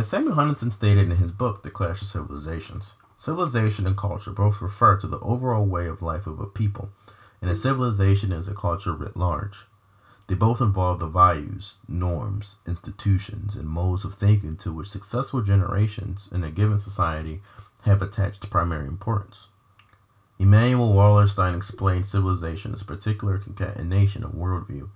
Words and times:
As 0.00 0.08
Samuel 0.08 0.36
Huntington 0.36 0.70
stated 0.70 1.10
in 1.10 1.18
his 1.18 1.30
book, 1.30 1.62
The 1.62 1.70
Clash 1.70 2.00
of 2.00 2.08
Civilizations, 2.08 2.94
civilization 3.18 3.86
and 3.86 3.94
culture 3.94 4.30
both 4.30 4.62
refer 4.62 4.96
to 4.96 5.06
the 5.06 5.18
overall 5.18 5.66
way 5.66 5.88
of 5.88 6.00
life 6.00 6.26
of 6.26 6.40
a 6.40 6.46
people, 6.46 6.88
and 7.42 7.50
a 7.50 7.54
civilization 7.54 8.32
is 8.32 8.48
a 8.48 8.54
culture 8.54 8.94
writ 8.94 9.14
large. 9.14 9.66
They 10.26 10.36
both 10.36 10.62
involve 10.62 11.00
the 11.00 11.06
values, 11.06 11.80
norms, 11.86 12.60
institutions, 12.66 13.54
and 13.54 13.68
modes 13.68 14.06
of 14.06 14.14
thinking 14.14 14.56
to 14.56 14.72
which 14.72 14.88
successful 14.88 15.42
generations 15.42 16.30
in 16.32 16.44
a 16.44 16.50
given 16.50 16.78
society 16.78 17.42
have 17.82 18.00
attached 18.00 18.48
primary 18.48 18.86
importance. 18.86 19.48
Immanuel 20.38 20.94
Wallerstein 20.94 21.54
explained 21.54 22.06
civilization 22.06 22.72
as 22.72 22.80
a 22.80 22.86
particular 22.86 23.36
concatenation 23.36 24.24
of 24.24 24.32
worldview, 24.32 24.88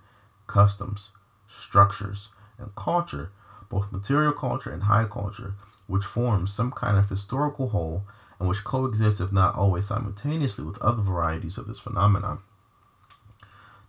customs, 0.47 1.11
structures, 1.47 2.29
and 2.57 2.73
culture, 2.73 3.29
both 3.69 3.91
material 3.91 4.33
culture 4.33 4.71
and 4.71 4.83
high 4.83 5.05
culture, 5.05 5.55
which 5.87 6.05
forms 6.05 6.53
some 6.53 6.71
kind 6.71 6.97
of 6.97 7.09
historical 7.09 7.69
whole 7.69 8.03
and 8.39 8.49
which 8.49 8.63
coexists, 8.63 9.21
if 9.21 9.31
not 9.31 9.55
always 9.55 9.87
simultaneously, 9.87 10.63
with 10.63 10.81
other 10.81 11.01
varieties 11.01 11.57
of 11.57 11.67
this 11.67 11.79
phenomenon. 11.79 12.39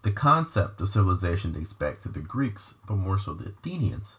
The 0.02 0.12
concept 0.12 0.80
of 0.80 0.88
civilization 0.88 1.52
dates 1.52 1.73
back 1.73 2.01
to 2.02 2.09
the 2.09 2.20
Greeks, 2.20 2.74
but 2.87 2.95
more 2.95 3.18
so 3.18 3.34
the 3.34 3.48
Athenians. 3.48 4.16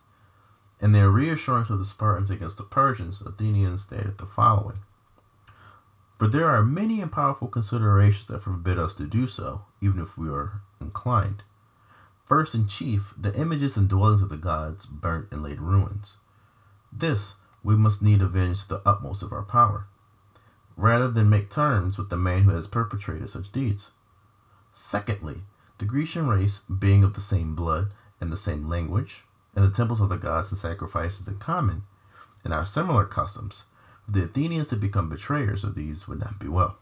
In 0.82 0.92
their 0.92 1.10
reassurance 1.10 1.70
of 1.70 1.80
the 1.80 1.86
Spartans 1.86 2.30
against 2.30 2.58
the 2.58 2.64
Persians, 2.64 3.22
Athenians 3.22 3.84
stated 3.84 4.18
the 4.18 4.26
following 4.26 4.80
For 6.18 6.28
there 6.28 6.50
are 6.50 6.64
many 6.64 7.02
and 7.02 7.12
powerful 7.12 7.48
considerations 7.48 8.26
that 8.28 8.44
forbid 8.44 8.78
us 8.78 8.94
to 8.96 9.08
do 9.08 9.28
so, 9.28 9.62
even 9.82 10.02
if 10.02 10.18
we 10.18 10.30
are 10.30 10.62
inclined. 10.82 11.44
First 12.28 12.54
and 12.54 12.70
chief, 12.70 13.14
the 13.18 13.34
images 13.36 13.78
and 13.78 13.88
dwellings 13.88 14.22
of 14.22 14.30
the 14.30 14.38
gods 14.38 14.86
burnt 14.86 15.28
and 15.32 15.42
laid 15.42 15.62
ruins. 15.62 16.18
This 16.92 17.36
we 17.64 17.76
must 17.76 18.02
need 18.02 18.22
avenge 18.22 18.64
to 18.64 18.68
the 18.68 18.82
utmost 18.86 19.24
of 19.24 19.32
our 19.32 19.44
power, 19.44 19.88
rather 20.76 21.08
than 21.08 21.30
make 21.30 21.50
terms 21.50 21.98
with 21.98 22.10
the 22.10 22.18
man 22.18 22.44
who 22.44 22.52
has 22.52 22.68
perpetrated 22.68 23.30
such 23.30 23.52
deeds. 23.52 23.92
Secondly, 24.72 25.44
the 25.78 25.86
Grecian 25.86 26.28
race, 26.28 26.62
being 26.62 27.04
of 27.04 27.14
the 27.14 27.22
same 27.22 27.56
blood 27.56 27.92
and 28.20 28.32
the 28.32 28.38
same 28.38 28.68
language, 28.68 29.24
and 29.56 29.64
the 29.64 29.76
temples 29.76 30.02
of 30.02 30.10
the 30.10 30.18
gods 30.18 30.52
and 30.52 30.60
sacrifices 30.60 31.28
in 31.28 31.38
common, 31.40 31.84
and 32.44 32.54
our 32.54 32.66
similar 32.66 33.06
customs, 33.06 33.66
for 34.06 34.12
the 34.12 34.24
Athenians 34.24 34.68
to 34.70 34.76
become 34.76 35.10
betrayers 35.10 35.64
of 35.64 35.76
these 35.76 36.08
would 36.08 36.20
not 36.20 36.40
be 36.40 36.48
well. 36.48 36.78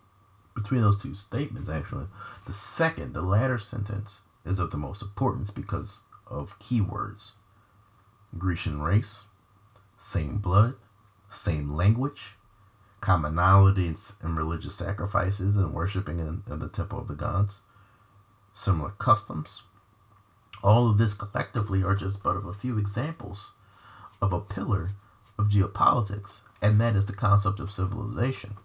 Between 0.56 0.82
those 0.82 1.02
two 1.02 1.14
statements, 1.14 1.70
actually, 1.70 2.08
the 2.46 2.54
second, 2.54 3.14
the 3.14 3.22
latter 3.22 3.58
sentence, 3.58 4.22
is 4.46 4.60
of 4.60 4.72
the 4.72 4.78
most 4.78 5.02
importance 5.02 5.52
because 5.52 6.02
of 6.28 6.60
keywords 6.60 7.32
Grecian 8.38 8.82
race, 8.82 9.24
same 9.98 10.38
blood, 10.38 10.76
same 11.30 11.74
language, 11.74 12.36
commonalities 13.02 14.22
in 14.24 14.36
religious 14.36 14.76
sacrifices 14.76 15.58
and 15.58 15.74
worshiping 15.74 16.20
in, 16.20 16.44
in 16.52 16.60
the 16.60 16.68
temple 16.68 17.00
of 17.00 17.08
the 17.08 17.14
gods, 17.14 17.62
similar 18.54 18.92
customs. 18.92 19.62
All 20.64 20.90
of 20.90 20.98
this 20.98 21.14
collectively 21.14 21.84
are 21.84 21.96
just 21.96 22.24
but 22.24 22.36
of 22.36 22.46
a 22.46 22.54
few 22.54 22.78
examples 22.78 23.52
of 24.22 24.34
a 24.34 24.40
pillar 24.40 24.92
of 25.38 25.50
geopolitics, 25.50 26.40
and 26.62 26.80
that 26.82 26.96
is 26.96 27.06
the 27.06 27.14
concept 27.14 27.60
of 27.60 27.72
civilization. 27.72 28.58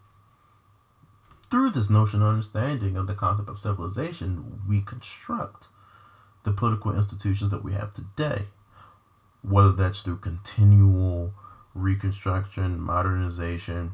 Through 1.51 1.71
this 1.71 1.91
notion 1.91 2.23
of 2.23 2.29
understanding 2.29 2.97
of 2.97 3.07
the 3.07 3.15
concept 3.15 3.49
of 3.49 3.61
civilization, 3.61 4.63
we 4.69 4.81
construct 4.81 5.67
the 6.45 6.53
political 6.53 6.95
institutions 6.95 7.51
that 7.51 7.65
we 7.65 7.73
have 7.73 7.95
today, 7.95 8.47
whether 9.43 9.73
that's 9.73 10.03
through 10.03 10.19
continual 10.19 11.33
reconstruction, 11.75 12.81
modernization, 12.81 13.93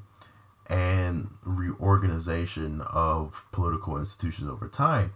and 0.68 1.30
reorganization 1.44 2.80
of 2.80 3.44
political 3.52 3.96
institutions 3.98 4.50
over 4.50 4.68
time. 4.68 5.12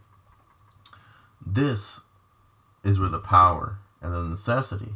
This 1.45 2.01
is 2.85 3.01
where 3.01 3.09
the 3.09 3.19
power 3.19 3.79
and 4.01 4.13
the 4.13 4.23
necessity 4.23 4.95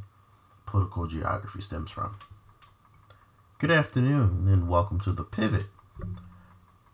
political 0.67 1.07
geography 1.07 1.61
stems 1.61 1.91
from. 1.91 2.17
Good 3.59 3.71
afternoon 3.71 4.49
and 4.49 4.69
welcome 4.69 4.99
to 5.01 5.13
The 5.13 5.23
Pivot. 5.23 5.67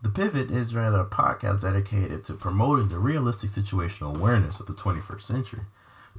The 0.02 0.08
Pivot 0.08 0.50
is 0.50 0.74
rather 0.74 1.00
a 1.00 1.06
podcast 1.06 1.60
dedicated 1.60 2.24
to 2.24 2.32
promoting 2.32 2.88
the 2.88 2.98
realistic 2.98 3.50
situational 3.50 4.16
awareness 4.16 4.58
of 4.58 4.64
the 4.64 4.72
21st 4.72 5.22
century 5.22 5.60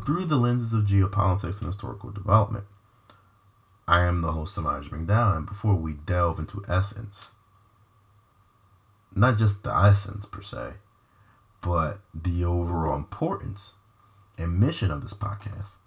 through 0.05 0.25
the 0.25 0.37
lenses 0.37 0.73
of 0.73 0.85
geopolitics 0.85 1.59
and 1.59 1.67
historical 1.67 2.11
development. 2.11 2.65
I 3.87 4.01
am 4.01 4.21
the 4.21 4.33
host, 4.33 4.53
Samaj 4.53 4.89
McDowell, 4.89 5.37
and 5.37 5.45
before 5.47 5.73
we 5.73 5.93
delve 5.93 6.37
into 6.37 6.63
essence, 6.67 7.31
not 9.15 9.37
just 9.37 9.63
the 9.63 9.75
essence 9.75 10.27
per 10.27 10.41
se, 10.41 10.73
but 11.61 12.01
the 12.13 12.45
overall 12.45 12.95
importance 12.95 13.73
and 14.37 14.59
mission 14.59 14.91
of 14.91 15.01
this 15.01 15.15
podcast, 15.15 15.77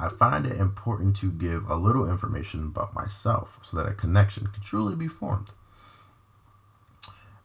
I 0.00 0.08
find 0.08 0.46
it 0.46 0.58
important 0.58 1.14
to 1.16 1.30
give 1.30 1.70
a 1.70 1.76
little 1.76 2.10
information 2.10 2.64
about 2.64 2.94
myself 2.94 3.60
so 3.62 3.76
that 3.76 3.88
a 3.88 3.94
connection 3.94 4.48
can 4.48 4.62
truly 4.62 4.96
be 4.96 5.08
formed. 5.08 5.52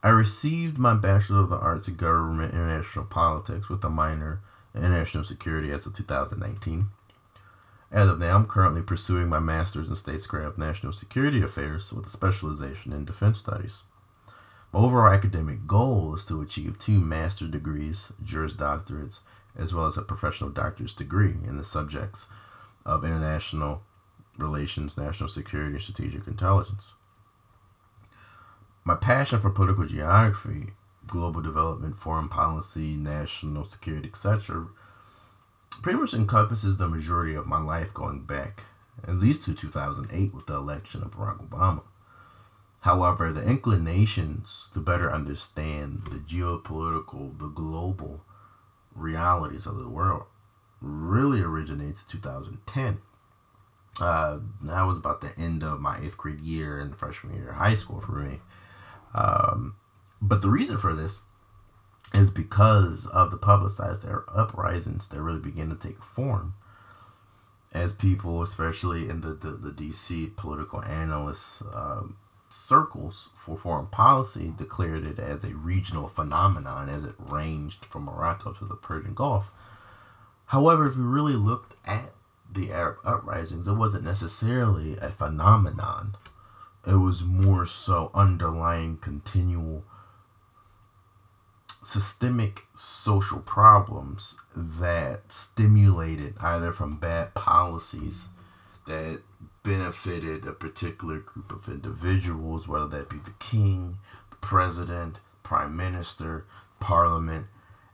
I 0.05 0.09
received 0.09 0.77
my 0.77 0.93
Bachelor 0.93 1.39
of 1.39 1.49
the 1.49 1.57
Arts 1.57 1.87
in 1.87 1.95
Government 1.95 2.53
International 2.53 3.05
Politics 3.05 3.69
with 3.69 3.83
a 3.83 3.89
minor 3.89 4.39
in 4.75 4.83
International 4.83 5.23
Security 5.23 5.71
as 5.71 5.87
of 5.87 5.95
2019. 5.95 6.89
As 7.91 8.07
of 8.07 8.19
now, 8.19 8.35
I'm 8.35 8.45
currently 8.45 8.83
pursuing 8.83 9.29
my 9.29 9.39
Master's 9.39 9.89
in 9.89 9.95
Statecraft 9.95 10.59
National 10.59 10.93
Security 10.93 11.41
Affairs 11.41 11.91
with 11.91 12.05
a 12.05 12.09
specialization 12.09 12.93
in 12.93 13.03
Defense 13.03 13.39
Studies. 13.39 13.81
My 14.71 14.81
overall 14.81 15.11
academic 15.11 15.65
goal 15.65 16.13
is 16.13 16.23
to 16.27 16.39
achieve 16.39 16.77
two 16.77 16.99
master 16.99 17.47
degrees, 17.47 18.11
Juris 18.23 18.53
Doctorates, 18.53 19.21
as 19.57 19.73
well 19.73 19.87
as 19.87 19.97
a 19.97 20.03
professional 20.03 20.51
doctor's 20.51 20.93
degree 20.93 21.33
in 21.47 21.57
the 21.57 21.63
subjects 21.63 22.27
of 22.85 23.03
international 23.03 23.81
relations, 24.37 24.99
national 24.99 25.29
security, 25.29 25.73
and 25.73 25.81
strategic 25.81 26.27
intelligence 26.27 26.91
my 28.85 28.95
passion 28.95 29.39
for 29.39 29.49
political 29.49 29.85
geography, 29.85 30.67
global 31.07 31.41
development, 31.41 31.97
foreign 31.97 32.29
policy, 32.29 32.95
national 32.95 33.65
security, 33.65 34.07
etc., 34.07 34.67
pretty 35.81 35.99
much 35.99 36.13
encompasses 36.13 36.77
the 36.77 36.87
majority 36.87 37.35
of 37.35 37.47
my 37.47 37.59
life 37.59 37.93
going 37.93 38.21
back 38.21 38.63
at 39.07 39.15
least 39.15 39.43
to 39.45 39.53
2008 39.53 40.33
with 40.33 40.45
the 40.45 40.55
election 40.55 41.01
of 41.01 41.11
Barack 41.11 41.47
Obama. 41.47 41.83
However, 42.81 43.33
the 43.33 43.43
inclinations 43.43 44.69
to 44.73 44.79
better 44.79 45.11
understand 45.11 46.03
the 46.11 46.17
geopolitical, 46.17 47.37
the 47.37 47.47
global 47.47 48.21
realities 48.93 49.65
of 49.65 49.79
the 49.79 49.89
world 49.89 50.23
really 50.81 51.41
originates 51.41 52.03
2010. 52.03 52.99
Uh, 53.99 54.39
that 54.61 54.83
was 54.83 54.97
about 54.97 55.21
the 55.21 55.37
end 55.37 55.63
of 55.63 55.79
my 55.79 55.99
eighth 55.99 56.17
grade 56.17 56.41
year 56.41 56.79
and 56.79 56.95
freshman 56.95 57.35
year 57.35 57.49
of 57.49 57.55
high 57.55 57.75
school 57.75 57.99
for 57.99 58.11
me. 58.13 58.39
Um, 59.15 59.75
but 60.21 60.41
the 60.41 60.49
reason 60.49 60.77
for 60.77 60.93
this 60.93 61.23
is 62.13 62.29
because 62.29 63.07
of 63.07 63.31
the 63.31 63.37
publicized 63.37 64.05
uprisings 64.05 65.07
that 65.07 65.21
really 65.21 65.39
began 65.39 65.69
to 65.69 65.75
take 65.75 66.03
form 66.03 66.53
as 67.73 67.93
people, 67.93 68.41
especially 68.41 69.09
in 69.09 69.21
the, 69.21 69.33
the, 69.33 69.51
the 69.51 69.71
DC 69.71 70.35
political 70.35 70.83
analysts 70.83 71.61
um, 71.73 72.17
circles 72.49 73.29
for 73.35 73.57
foreign 73.57 73.87
policy, 73.87 74.53
declared 74.57 75.05
it 75.05 75.19
as 75.19 75.43
a 75.43 75.55
regional 75.55 76.07
phenomenon 76.07 76.89
as 76.89 77.03
it 77.03 77.15
ranged 77.17 77.83
from 77.85 78.03
Morocco 78.03 78.53
to 78.53 78.65
the 78.65 78.75
Persian 78.75 79.13
Gulf. 79.13 79.51
However, 80.47 80.87
if 80.87 80.95
you 80.95 81.03
really 81.03 81.33
looked 81.33 81.75
at 81.85 82.13
the 82.49 82.71
Arab 82.71 82.97
uprisings, 83.03 83.67
it 83.67 83.73
wasn't 83.73 84.03
necessarily 84.03 84.95
a 84.97 85.09
phenomenon 85.09 86.15
it 86.87 86.95
was 86.95 87.23
more 87.23 87.65
so 87.65 88.11
underlying 88.13 88.97
continual 88.97 89.83
systemic 91.81 92.63
social 92.75 93.39
problems 93.39 94.37
that 94.55 95.31
stimulated 95.31 96.35
either 96.39 96.71
from 96.71 96.97
bad 96.97 97.33
policies 97.35 98.29
that 98.87 99.21
benefited 99.63 100.45
a 100.45 100.51
particular 100.51 101.19
group 101.19 101.51
of 101.51 101.67
individuals, 101.67 102.67
whether 102.67 102.87
that 102.87 103.09
be 103.09 103.17
the 103.17 103.33
king, 103.39 103.97
the 104.29 104.35
president, 104.37 105.19
prime 105.43 105.75
minister, 105.75 106.45
parliament, 106.79 107.47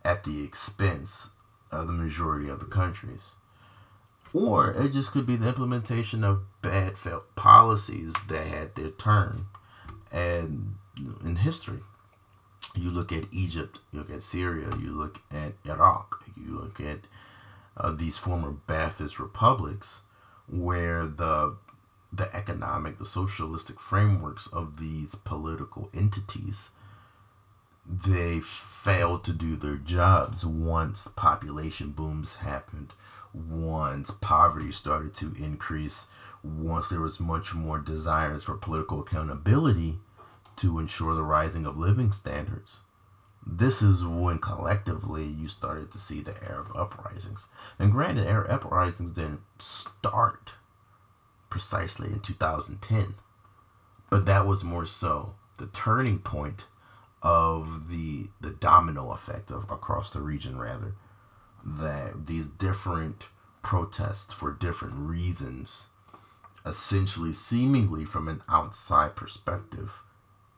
at 0.04 0.24
the 0.24 0.44
expense 0.44 1.30
of 1.72 1.88
the 1.88 1.94
majority 1.94 2.50
of 2.50 2.60
the 2.60 2.66
countries. 2.66 3.32
Or 4.34 4.72
it 4.72 4.90
just 4.90 5.12
could 5.12 5.26
be 5.26 5.36
the 5.36 5.50
implementation 5.50 6.24
of 6.24 6.44
bad 6.62 6.98
felt 6.98 7.36
policies 7.36 8.14
that 8.28 8.48
had 8.48 8.76
their 8.76 8.92
turn. 8.92 9.48
And 10.12 10.76
in 11.24 11.38
history, 11.38 11.80
you 12.76 12.90
look 12.90 13.12
at 13.12 13.26
Egypt, 13.32 13.80
you 13.92 14.00
look 14.00 14.10
at 14.10 14.24
Syria, 14.24 14.70
you 14.80 14.92
look 14.92 15.20
at 15.32 15.54
Iraq, 15.66 16.24
you 16.38 16.58
look 16.58 16.80
at 16.80 17.00
uh, 17.78 17.92
these 17.92 18.18
former 18.18 18.56
Ba'athist 18.68 19.20
republics 19.20 20.02
where 20.48 21.08
the 21.08 21.56
the 22.14 22.36
economic, 22.36 23.00
the 23.00 23.06
socialistic 23.06 23.80
frameworks 23.80 24.48
of 24.48 24.80
these 24.80 25.16
political 25.16 25.90
entities, 25.94 26.72
they 27.86 28.42
failed 28.42 29.24
to 29.24 29.32
do 29.32 29.56
their 29.56 29.78
jobs 29.78 30.46
once 30.46 31.08
population 31.08 31.92
booms 31.92 32.36
happened, 32.38 32.92
once 33.34 34.12
poverty 34.12 34.72
started 34.72 35.14
to 35.16 35.36
increase, 35.38 36.08
once 36.44 36.90
there 36.90 37.00
was 37.00 37.20
much 37.20 37.54
more 37.54 37.80
desires 37.80 38.44
for 38.44 38.56
political 38.56 39.02
accountability 39.02 40.00
to 40.58 40.80
ensure 40.80 41.16
the 41.16 41.24
rising 41.24 41.66
of 41.66 41.78
living 41.78 42.12
standards. 42.12 42.82
This 43.46 43.82
is 43.82 44.06
when 44.06 44.38
collectively 44.40 45.26
you 45.26 45.48
started 45.48 45.92
to 45.92 45.98
see 45.98 46.22
the 46.22 46.36
Arab 46.44 46.72
uprisings. 46.76 47.48
And 47.80 47.92
granted, 47.92 48.28
Arab 48.28 48.52
uprisings 48.52 49.12
didn't 49.12 49.42
start 49.58 50.54
precisely 51.50 52.10
in 52.10 52.20
2010, 52.20 53.16
but 54.10 54.26
that 54.26 54.46
was 54.46 54.64
more 54.64 54.86
so 54.86 55.36
the 55.58 55.68
turning 55.68 56.20
point 56.20 56.66
of 57.22 57.90
the 57.90 58.30
the 58.40 58.50
domino 58.50 59.12
effect 59.12 59.52
of 59.52 59.70
across 59.70 60.10
the 60.10 60.22
region 60.22 60.58
rather 60.58 60.96
that 61.64 62.28
these 62.28 62.48
different 62.48 63.30
protests 63.62 64.34
for 64.34 64.52
different 64.52 64.96
reasons 64.96 65.88
essentially 66.66 67.34
seemingly 67.34 68.06
from 68.06 68.28
an 68.28 68.42
outside 68.50 69.16
perspective 69.16 70.04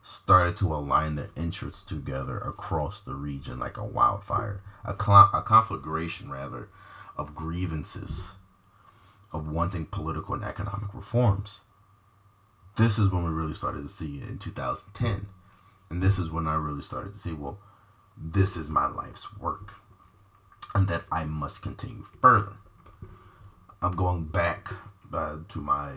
started 0.02 0.56
to 0.56 0.74
align 0.74 1.16
their 1.16 1.30
interests 1.36 1.82
together 1.82 2.38
across 2.40 3.00
the 3.02 3.14
region 3.14 3.60
like 3.60 3.78
a 3.78 3.84
wildfire 3.84 4.62
a, 4.86 4.96
cl- 5.00 5.30
a 5.34 5.42
conflagration 5.42 6.30
rather 6.30 6.70
of 7.18 7.36
grievances 7.36 8.36
of 9.32 9.50
wanting 9.50 9.86
political 9.86 10.34
and 10.34 10.44
economic 10.44 10.94
reforms 10.94 11.62
this 12.76 12.98
is 12.98 13.10
when 13.10 13.24
we 13.24 13.30
really 13.30 13.54
started 13.54 13.84
to 13.84 13.90
see 13.90 14.18
it 14.18 14.30
in 14.30 14.38
2010 14.38 15.28
and 15.94 16.02
this 16.02 16.18
is 16.18 16.32
when 16.32 16.48
I 16.48 16.56
really 16.56 16.82
started 16.82 17.14
to 17.14 17.20
see, 17.20 17.34
well, 17.34 17.60
this 18.18 18.58
is 18.58 18.68
my 18.68 18.88
life's 18.88 19.38
work. 19.38 19.76
And 20.75 20.88
that 20.88 21.04
I 21.12 21.25
must 21.25 21.62
continue 21.62 22.06
further. 22.22 22.54
I'm 23.81 23.96
going 23.96 24.25
back 24.25 24.74
uh, 25.14 25.38
to 25.50 25.60
my 25.60 25.92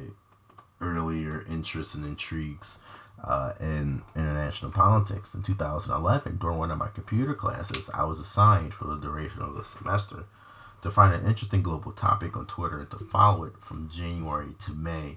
earlier 0.80 1.44
interests 1.48 1.94
and 1.94 2.04
intrigues 2.04 2.80
uh, 3.22 3.52
in 3.60 4.02
international 4.14 4.70
politics. 4.70 5.34
In 5.34 5.42
2011, 5.42 6.36
during 6.38 6.58
one 6.58 6.70
of 6.70 6.78
my 6.78 6.88
computer 6.88 7.34
classes, 7.34 7.88
I 7.94 8.04
was 8.04 8.20
assigned 8.20 8.74
for 8.74 8.84
the 8.84 8.96
duration 8.96 9.42
of 9.42 9.54
the 9.54 9.64
semester 9.64 10.24
to 10.82 10.90
find 10.90 11.14
an 11.14 11.26
interesting 11.26 11.62
global 11.62 11.92
topic 11.92 12.36
on 12.36 12.46
Twitter 12.46 12.80
and 12.80 12.90
to 12.90 12.98
follow 12.98 13.44
it 13.44 13.54
from 13.60 13.88
January 13.88 14.54
to 14.60 14.72
May 14.72 15.16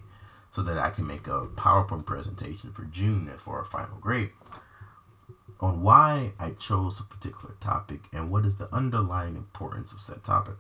so 0.52 0.62
that 0.64 0.78
I 0.78 0.90
can 0.90 1.06
make 1.06 1.28
a 1.28 1.48
PowerPoint 1.56 2.06
presentation 2.06 2.72
for 2.72 2.86
June 2.86 3.32
for 3.38 3.62
a 3.62 3.66
final 3.66 3.98
grade 3.98 4.32
on 5.60 5.82
why 5.82 6.32
I 6.40 6.52
chose 6.52 7.00
a 7.00 7.04
particular 7.04 7.56
topic 7.60 8.02
and 8.14 8.32
what 8.32 8.46
is 8.46 8.58
the 8.58 8.74
underlying 8.74 9.36
importance 9.36 9.92
of 9.92 10.02
said 10.02 10.24
topic. 10.24 10.56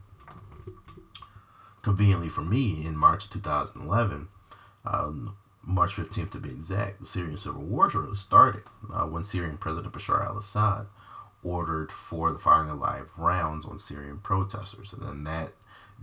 Conveniently 1.81 2.29
for 2.29 2.41
me, 2.41 2.85
in 2.85 2.97
March 2.97 3.29
2011, 3.29 4.27
um, 4.85 5.37
March 5.63 5.95
15th 5.95 6.31
to 6.31 6.39
be 6.39 6.49
exact, 6.49 6.99
the 6.99 7.05
Syrian 7.05 7.37
civil 7.37 7.61
war 7.61 7.89
started 8.13 8.63
uh, 8.93 9.05
when 9.05 9.23
Syrian 9.23 9.57
President 9.57 9.93
Bashar 9.93 10.25
al 10.25 10.37
Assad 10.37 10.87
ordered 11.43 11.91
for 11.91 12.31
the 12.31 12.39
firing 12.39 12.69
of 12.69 12.79
live 12.79 13.11
rounds 13.17 13.65
on 13.65 13.79
Syrian 13.79 14.19
protesters. 14.19 14.91
And 14.91 15.01
then 15.01 15.23
that 15.23 15.53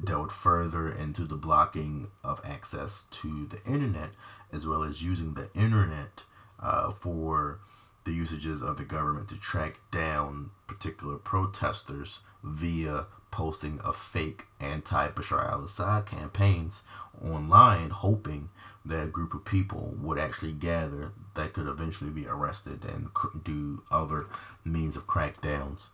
delved 0.02 0.32
further 0.32 0.90
into 0.90 1.24
the 1.24 1.36
blocking 1.36 2.08
of 2.24 2.40
access 2.44 3.04
to 3.04 3.46
the 3.46 3.62
internet, 3.70 4.10
as 4.52 4.66
well 4.66 4.82
as 4.82 5.02
using 5.02 5.34
the 5.34 5.50
internet 5.54 6.22
uh, 6.60 6.92
for 6.92 7.60
the 8.06 8.12
usages 8.12 8.62
of 8.62 8.78
the 8.78 8.84
government 8.84 9.28
to 9.28 9.38
track 9.38 9.80
down 9.90 10.50
particular 10.66 11.16
protesters 11.16 12.20
via 12.42 13.04
posting 13.30 13.80
of 13.80 13.96
fake 13.96 14.46
anti 14.60 15.08
Bashar 15.08 15.50
al 15.52 15.64
Assad 15.64 16.06
campaigns 16.06 16.84
online, 17.22 17.90
hoping 17.90 18.48
that 18.84 19.02
a 19.02 19.08
group 19.08 19.34
of 19.34 19.44
people 19.44 19.92
would 19.98 20.18
actually 20.18 20.52
gather 20.52 21.10
that 21.34 21.52
could 21.52 21.66
eventually 21.66 22.10
be 22.10 22.26
arrested 22.26 22.84
and 22.84 23.08
do 23.44 23.82
other 23.90 24.26
means 24.64 24.96
of 24.96 25.06
crackdowns 25.06 25.88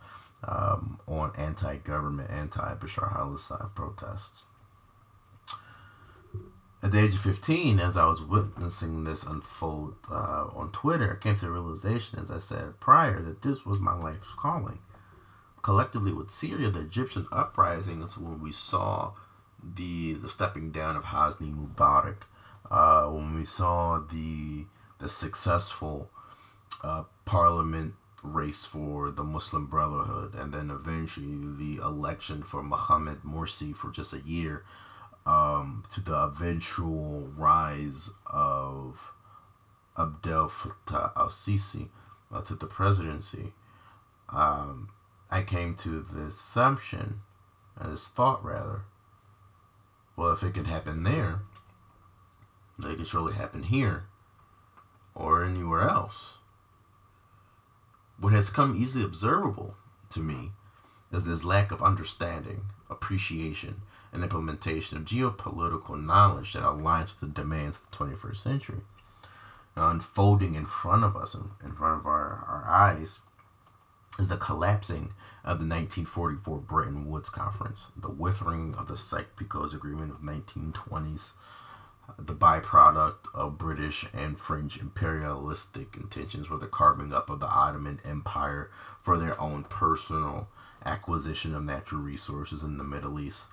um, 0.47 0.99
on 1.07 1.31
anti 1.35 1.77
government, 1.77 2.29
anti 2.29 2.75
Bashar 2.75 3.17
al 3.17 3.33
Assad 3.33 3.73
protests 3.73 4.43
at 6.83 6.91
the 6.91 6.99
age 6.99 7.13
of 7.13 7.21
15, 7.21 7.79
as 7.79 7.95
I 7.95 8.05
was 8.05 8.21
witnessing 8.21 9.05
this 9.05 9.23
unfold 9.23 9.95
uh, 10.11 10.47
on 10.53 10.69
Twitter, 10.73 11.17
I 11.17 11.23
came 11.23 11.37
to 11.37 11.45
the 11.45 11.51
realization, 11.51 12.19
as 12.19 12.29
I 12.29 12.39
said 12.39 12.77
prior, 12.81 13.21
that 13.21 13.41
this 13.41 13.65
was 13.65 13.79
my 13.79 13.95
life's 13.95 14.33
calling. 14.33 14.79
Collectively 15.61 16.11
with 16.11 16.29
Syria, 16.29 16.69
the 16.69 16.81
Egyptian 16.81 17.25
uprising 17.31 18.01
is 18.01 18.17
when 18.17 18.41
we 18.41 18.51
saw 18.51 19.13
the 19.63 20.15
the 20.15 20.27
stepping 20.27 20.71
down 20.71 20.97
of 20.97 21.05
Hosni 21.05 21.55
Mubarak, 21.55 22.23
uh, 22.69 23.05
when 23.05 23.33
we 23.33 23.45
saw 23.45 23.99
the 23.99 24.65
the 24.99 25.07
successful 25.07 26.09
uh, 26.83 27.03
parliament 27.23 27.93
race 28.23 28.65
for 28.65 29.09
the 29.09 29.23
Muslim 29.23 29.67
Brotherhood, 29.67 30.35
and 30.35 30.53
then 30.53 30.69
eventually 30.69 31.37
the 31.55 31.81
election 31.81 32.43
for 32.43 32.61
Mohammed 32.61 33.23
Morsi 33.23 33.73
for 33.73 33.89
just 33.89 34.11
a 34.11 34.19
year 34.19 34.65
um, 35.25 35.83
to 35.93 36.01
the 36.01 36.15
eventual 36.15 37.29
rise 37.37 38.11
of 38.25 39.11
Abdel 39.97 40.49
Fattah 40.49 41.11
al 41.15 41.29
Sisi 41.29 41.89
uh, 42.31 42.41
to 42.41 42.55
the 42.55 42.65
presidency, 42.65 43.53
um, 44.29 44.89
I 45.29 45.43
came 45.43 45.75
to 45.75 46.01
the 46.01 46.25
assumption, 46.25 47.21
and 47.79 47.93
this 47.93 48.07
thought 48.07 48.43
rather, 48.43 48.81
well, 50.15 50.31
if 50.31 50.43
it 50.43 50.53
can 50.53 50.65
happen 50.65 51.03
there, 51.03 51.41
it 52.79 52.95
can 52.95 53.05
surely 53.05 53.33
happen 53.33 53.63
here 53.63 54.05
or 55.15 55.43
anywhere 55.43 55.87
else. 55.87 56.35
What 58.19 58.33
has 58.33 58.49
come 58.49 58.81
easily 58.81 59.03
observable 59.03 59.75
to 60.09 60.19
me 60.19 60.51
is 61.11 61.25
this 61.25 61.43
lack 61.43 61.71
of 61.71 61.83
understanding, 61.83 62.65
appreciation, 62.89 63.81
and 64.13 64.23
implementation 64.23 64.97
of 64.97 65.05
geopolitical 65.05 66.01
knowledge 66.01 66.53
that 66.53 66.63
aligns 66.63 67.19
with 67.19 67.19
the 67.21 67.41
demands 67.41 67.77
of 67.77 67.89
the 67.89 67.97
21st 67.97 68.37
century. 68.37 68.81
Unfolding 69.75 70.53
in 70.53 70.67
front 70.67 71.03
of 71.03 71.17
us, 71.17 71.33
in 71.33 71.73
front 71.73 71.99
of 71.99 72.05
our, 72.05 72.45
our 72.47 72.63
eyes, 72.67 73.19
is 74.19 74.27
the 74.27 74.37
collapsing 74.37 75.13
of 75.43 75.57
the 75.57 75.65
1944 75.65 76.59
Bretton 76.59 77.09
Woods 77.09 77.29
Conference, 77.29 77.87
the 77.97 78.11
withering 78.11 78.75
of 78.75 78.87
the 78.87 78.97
Sykes-Picot 78.97 79.73
Agreement 79.73 80.11
of 80.11 80.21
1920s, 80.21 81.31
the 82.19 82.35
byproduct 82.35 83.33
of 83.33 83.57
British 83.57 84.05
and 84.13 84.37
French 84.37 84.79
imperialistic 84.79 85.97
intentions 85.97 86.45
for 86.45 86.57
the 86.57 86.67
carving 86.67 87.11
up 87.11 87.31
of 87.31 87.39
the 87.39 87.47
Ottoman 87.47 87.99
Empire 88.05 88.69
for 89.01 89.17
their 89.17 89.39
own 89.41 89.63
personal 89.63 90.47
acquisition 90.85 91.55
of 91.55 91.63
natural 91.63 92.01
resources 92.01 92.61
in 92.61 92.77
the 92.77 92.83
Middle 92.83 93.19
East 93.19 93.47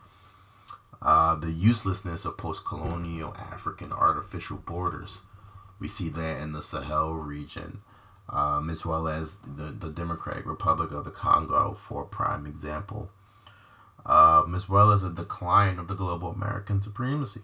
uh, 1.02 1.35
the 1.35 1.50
uselessness 1.50 2.25
of 2.25 2.37
post 2.37 2.64
colonial 2.64 3.35
African 3.38 3.92
artificial 3.92 4.59
borders. 4.59 5.21
We 5.78 5.88
see 5.88 6.09
that 6.11 6.40
in 6.40 6.52
the 6.52 6.62
Sahel 6.62 7.14
region, 7.14 7.80
um, 8.28 8.69
as 8.69 8.85
well 8.85 9.09
as 9.09 9.37
the, 9.37 9.64
the 9.64 9.88
Democratic 9.88 10.47
Republic 10.47 10.92
of 10.92 11.04
the 11.04 11.11
Congo, 11.11 11.75
for 11.75 12.04
prime 12.04 12.47
example, 12.47 13.11
um, 14.04 14.54
as 14.54 14.69
well 14.69 14.92
as 14.92 15.02
a 15.02 15.11
decline 15.11 15.78
of 15.78 15.88
the 15.88 15.95
global 15.95 16.30
American 16.30 16.83
supremacy. 16.83 17.40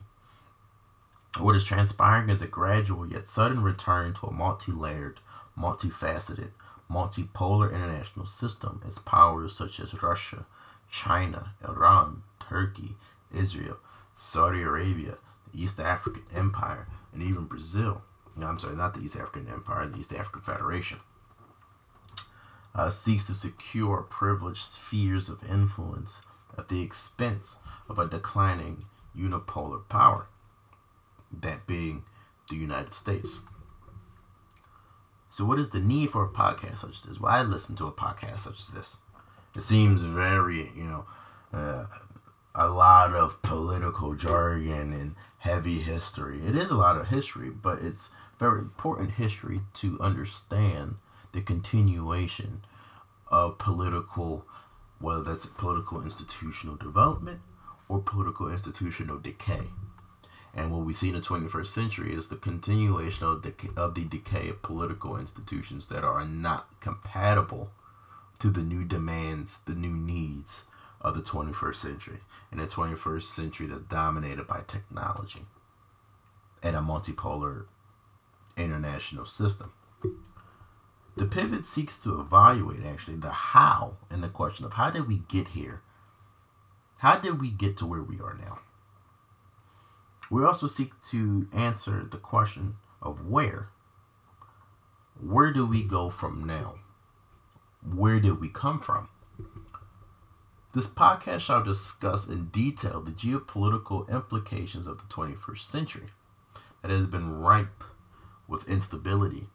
What 1.38 1.56
is 1.56 1.64
transpiring 1.64 2.30
is 2.30 2.40
a 2.40 2.46
gradual 2.46 3.06
yet 3.06 3.28
sudden 3.28 3.62
return 3.62 4.14
to 4.14 4.26
a 4.26 4.32
multi 4.32 4.72
layered, 4.72 5.20
multifaceted, 5.58 6.50
multipolar 6.90 7.72
international 7.72 8.26
system 8.26 8.82
as 8.86 8.98
powers 8.98 9.54
such 9.54 9.80
as 9.80 10.02
Russia, 10.02 10.46
China, 10.90 11.52
Iran, 11.66 12.22
Turkey, 12.40 12.96
Israel, 13.34 13.78
Saudi 14.14 14.62
Arabia, 14.62 15.18
the 15.52 15.62
East 15.62 15.80
African 15.80 16.22
Empire, 16.34 16.86
and 17.12 17.22
even 17.22 17.44
Brazil. 17.44 18.02
No, 18.36 18.46
I'm 18.46 18.58
sorry, 18.58 18.76
not 18.76 18.94
the 18.94 19.00
East 19.00 19.16
African 19.16 19.48
Empire, 19.48 19.86
the 19.88 19.98
East 19.98 20.12
African 20.12 20.42
Federation. 20.42 20.98
Uh, 22.74 22.90
seeks 22.90 23.26
to 23.26 23.34
secure 23.34 24.02
privileged 24.02 24.62
spheres 24.62 25.30
of 25.30 25.42
influence 25.50 26.22
at 26.58 26.68
the 26.68 26.82
expense 26.82 27.58
of 27.88 27.98
a 27.98 28.06
declining 28.06 28.84
unipolar 29.16 29.88
power, 29.88 30.26
that 31.32 31.66
being 31.66 32.04
the 32.50 32.56
United 32.56 32.92
States. 32.92 33.38
So, 35.30 35.44
what 35.44 35.58
is 35.58 35.70
the 35.70 35.80
need 35.80 36.10
for 36.10 36.24
a 36.24 36.28
podcast 36.28 36.78
such 36.78 36.96
as 36.96 37.02
this? 37.02 37.20
Why 37.20 37.42
listen 37.42 37.76
to 37.76 37.86
a 37.86 37.92
podcast 37.92 38.40
such 38.40 38.60
as 38.60 38.68
this? 38.68 38.98
It 39.54 39.62
seems 39.62 40.02
very, 40.02 40.70
you 40.76 40.84
know, 40.84 41.06
uh, 41.52 41.86
a 42.56 42.68
lot 42.68 43.14
of 43.14 43.42
political 43.42 44.14
jargon 44.14 44.92
and 44.92 45.14
heavy 45.38 45.80
history. 45.80 46.40
It 46.44 46.56
is 46.56 46.70
a 46.70 46.76
lot 46.76 46.96
of 46.96 47.08
history, 47.08 47.50
but 47.50 47.80
it's 47.82 48.10
very 48.38 48.60
important 48.60 49.12
history 49.12 49.60
to 49.74 49.98
understand 50.00 50.96
the 51.32 51.42
continuation 51.42 52.62
of 53.28 53.58
political, 53.58 54.46
whether 54.98 55.22
that's 55.22 55.44
political 55.44 56.02
institutional 56.02 56.76
development 56.76 57.40
or 57.88 58.00
political 58.00 58.50
institutional 58.50 59.18
decay. 59.18 59.64
And 60.54 60.72
what 60.72 60.86
we 60.86 60.94
see 60.94 61.10
in 61.10 61.14
the 61.14 61.20
21st 61.20 61.66
century 61.66 62.14
is 62.14 62.28
the 62.28 62.36
continuation 62.36 63.26
of, 63.26 63.42
the 63.42 63.52
of 63.76 63.94
the 63.94 64.04
decay 64.04 64.48
of 64.48 64.62
political 64.62 65.18
institutions 65.18 65.88
that 65.88 66.02
are 66.02 66.24
not 66.24 66.68
compatible 66.80 67.70
to 68.38 68.48
the 68.48 68.62
new 68.62 68.82
demands, 68.82 69.60
the 69.66 69.74
new 69.74 69.92
needs 69.92 70.64
of 71.00 71.14
the 71.14 71.22
21st 71.22 71.76
century. 71.76 72.20
In 72.52 72.58
the 72.58 72.66
21st 72.66 73.22
century 73.22 73.66
that's 73.66 73.82
dominated 73.82 74.46
by 74.46 74.62
technology 74.66 75.46
and 76.62 76.76
a 76.76 76.80
multipolar 76.80 77.66
international 78.56 79.26
system. 79.26 79.72
The 81.16 81.26
pivot 81.26 81.66
seeks 81.66 81.98
to 82.00 82.20
evaluate 82.20 82.84
actually 82.84 83.16
the 83.16 83.30
how 83.30 83.96
and 84.10 84.22
the 84.22 84.28
question 84.28 84.66
of 84.66 84.74
how 84.74 84.90
did 84.90 85.08
we 85.08 85.22
get 85.28 85.48
here? 85.48 85.82
How 86.98 87.18
did 87.18 87.40
we 87.40 87.50
get 87.50 87.76
to 87.78 87.86
where 87.86 88.02
we 88.02 88.20
are 88.20 88.34
now? 88.34 88.60
We 90.30 90.44
also 90.44 90.66
seek 90.66 90.92
to 91.10 91.46
answer 91.52 92.06
the 92.10 92.18
question 92.18 92.76
of 93.00 93.26
where. 93.26 93.70
Where 95.20 95.52
do 95.52 95.64
we 95.64 95.82
go 95.82 96.10
from 96.10 96.44
now? 96.44 96.76
Where 97.82 98.20
did 98.20 98.40
we 98.40 98.48
come 98.48 98.80
from? 98.80 99.08
This 100.76 100.88
podcast 100.88 101.40
shall 101.40 101.62
discuss 101.62 102.28
in 102.28 102.48
detail 102.48 103.00
the 103.00 103.10
geopolitical 103.10 104.06
implications 104.10 104.86
of 104.86 104.98
the 104.98 105.04
21st 105.04 105.60
century 105.60 106.08
that 106.82 106.90
has 106.90 107.06
been 107.06 107.38
ripe 107.38 107.82
with 108.46 108.68
instability, 108.68 109.46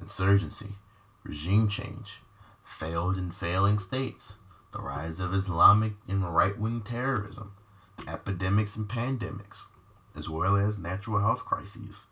insurgency, 0.00 0.76
regime 1.22 1.68
change, 1.68 2.22
failed 2.64 3.18
and 3.18 3.34
failing 3.36 3.78
states, 3.78 4.36
the 4.72 4.80
rise 4.80 5.20
of 5.20 5.34
Islamic 5.34 5.96
and 6.08 6.34
right 6.34 6.58
wing 6.58 6.80
terrorism, 6.80 7.52
epidemics 8.08 8.74
and 8.74 8.88
pandemics, 8.88 9.66
as 10.16 10.30
well 10.30 10.56
as 10.56 10.78
natural 10.78 11.20
health 11.20 11.44
crises, 11.44 12.06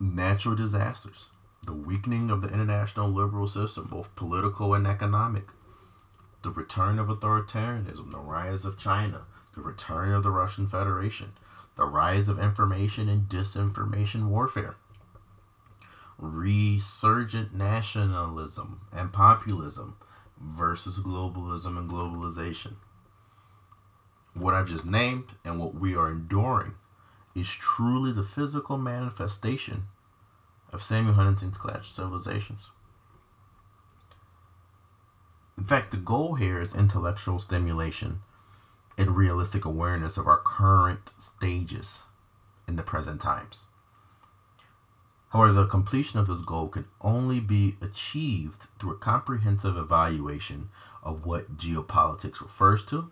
natural 0.00 0.56
disasters, 0.56 1.26
the 1.64 1.72
weakening 1.72 2.28
of 2.28 2.42
the 2.42 2.48
international 2.48 3.08
liberal 3.08 3.46
system, 3.46 3.86
both 3.88 4.16
political 4.16 4.74
and 4.74 4.88
economic, 4.88 5.44
the 6.44 6.50
return 6.50 6.98
of 6.98 7.08
authoritarianism, 7.08 8.12
the 8.12 8.18
rise 8.18 8.66
of 8.66 8.78
China, 8.78 9.22
the 9.54 9.62
return 9.62 10.12
of 10.12 10.22
the 10.22 10.30
Russian 10.30 10.68
Federation, 10.68 11.32
the 11.76 11.86
rise 11.86 12.28
of 12.28 12.38
information 12.38 13.08
and 13.08 13.28
disinformation 13.28 14.28
warfare, 14.28 14.76
resurgent 16.18 17.54
nationalism 17.54 18.82
and 18.92 19.12
populism 19.12 19.96
versus 20.38 21.00
globalism 21.00 21.78
and 21.78 21.90
globalization. 21.90 22.74
What 24.34 24.52
I've 24.52 24.68
just 24.68 24.86
named 24.86 25.36
and 25.44 25.58
what 25.58 25.74
we 25.74 25.96
are 25.96 26.10
enduring 26.10 26.74
is 27.34 27.48
truly 27.48 28.12
the 28.12 28.22
physical 28.22 28.76
manifestation 28.76 29.84
of 30.72 30.82
Samuel 30.82 31.14
Huntington's 31.14 31.56
Clash 31.56 31.78
of 31.78 31.86
Civilizations. 31.86 32.68
In 35.56 35.64
fact, 35.64 35.90
the 35.90 35.96
goal 35.96 36.34
here 36.34 36.60
is 36.60 36.74
intellectual 36.74 37.38
stimulation 37.38 38.22
and 38.98 39.16
realistic 39.16 39.64
awareness 39.64 40.16
of 40.16 40.26
our 40.26 40.38
current 40.38 41.12
stages 41.18 42.04
in 42.66 42.76
the 42.76 42.82
present 42.82 43.20
times. 43.20 43.64
However, 45.30 45.52
the 45.52 45.66
completion 45.66 46.20
of 46.20 46.28
this 46.28 46.40
goal 46.40 46.68
can 46.68 46.86
only 47.00 47.40
be 47.40 47.76
achieved 47.80 48.66
through 48.78 48.92
a 48.92 48.98
comprehensive 48.98 49.76
evaluation 49.76 50.70
of 51.02 51.26
what 51.26 51.56
geopolitics 51.56 52.40
refers 52.40 52.84
to, 52.86 53.10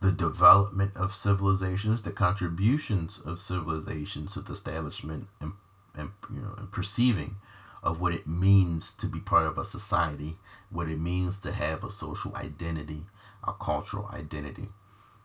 the 0.00 0.12
development 0.12 0.92
of 0.96 1.14
civilizations, 1.14 2.02
the 2.02 2.12
contributions 2.12 3.20
of 3.20 3.38
civilizations 3.38 4.32
to 4.32 4.40
the 4.40 4.52
establishment 4.52 5.28
and, 5.40 5.52
and 5.94 6.10
you 6.32 6.40
know 6.40 6.54
and 6.56 6.70
perceiving 6.70 7.36
of 7.82 8.00
what 8.00 8.14
it 8.14 8.26
means 8.26 8.92
to 8.92 9.06
be 9.06 9.20
part 9.20 9.46
of 9.46 9.58
a 9.58 9.64
society, 9.64 10.38
what 10.70 10.88
it 10.88 11.00
means 11.00 11.38
to 11.40 11.52
have 11.52 11.82
a 11.82 11.90
social 11.90 12.34
identity, 12.36 13.04
a 13.46 13.52
cultural 13.52 14.08
identity, 14.12 14.68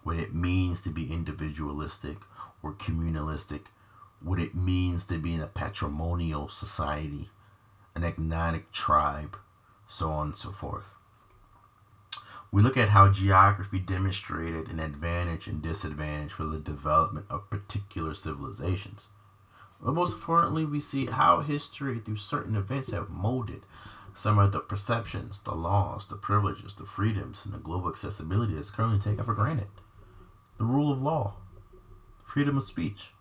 what 0.04 0.18
it 0.18 0.34
means 0.34 0.82
to 0.82 0.90
be 0.90 1.12
individualistic 1.12 2.18
or 2.62 2.74
communalistic, 2.74 3.62
what 4.22 4.40
it 4.40 4.56
means 4.56 5.04
to 5.06 5.18
be 5.18 5.34
in 5.34 5.42
a 5.42 5.48
patrimonial 5.48 6.48
society, 6.48 7.30
an 7.96 8.04
agnostic 8.04 8.72
tribe, 8.72 9.38
so 9.88 10.12
on 10.12 10.28
and 10.28 10.38
so 10.38 10.52
forth. 10.52 10.86
We 12.52 12.62
look 12.62 12.78
at 12.78 12.90
how 12.90 13.10
geography 13.10 13.80
demonstrated 13.80 14.70
an 14.70 14.80
advantage 14.80 15.48
and 15.48 15.62
disadvantage 15.62 16.32
for 16.32 16.44
the 16.44 16.60
development 16.60 17.26
of 17.30 17.50
particular 17.50 18.14
civilizations. 18.14 19.08
But 19.82 19.96
most 19.96 20.14
importantly, 20.14 20.64
we 20.64 20.80
see 20.80 21.08
how 21.08 21.42
history, 21.42 22.00
through 22.00 22.18
certain 22.18 22.56
events, 22.56 22.92
have 22.92 23.10
molded 23.10 23.64
some 24.16 24.38
of 24.40 24.52
the 24.52 24.60
perceptions, 24.60 25.40
the 25.42 25.56
laws, 25.56 26.08
the 26.08 26.16
privileges, 26.16 26.76
the 26.76 26.86
freedoms, 26.86 27.46
and 27.46 27.54
the 27.54 27.58
global 27.58 27.90
accessibility 27.90 28.54
that's 28.54 28.72
currently 28.72 29.00
taken 29.00 29.26
for 29.26 29.34
granted. 29.34 29.68
The 30.58 30.66
rule 30.66 30.92
of 30.92 31.02
law, 31.02 31.36
freedom 32.24 32.58
of 32.58 32.64
speech, 32.64 33.12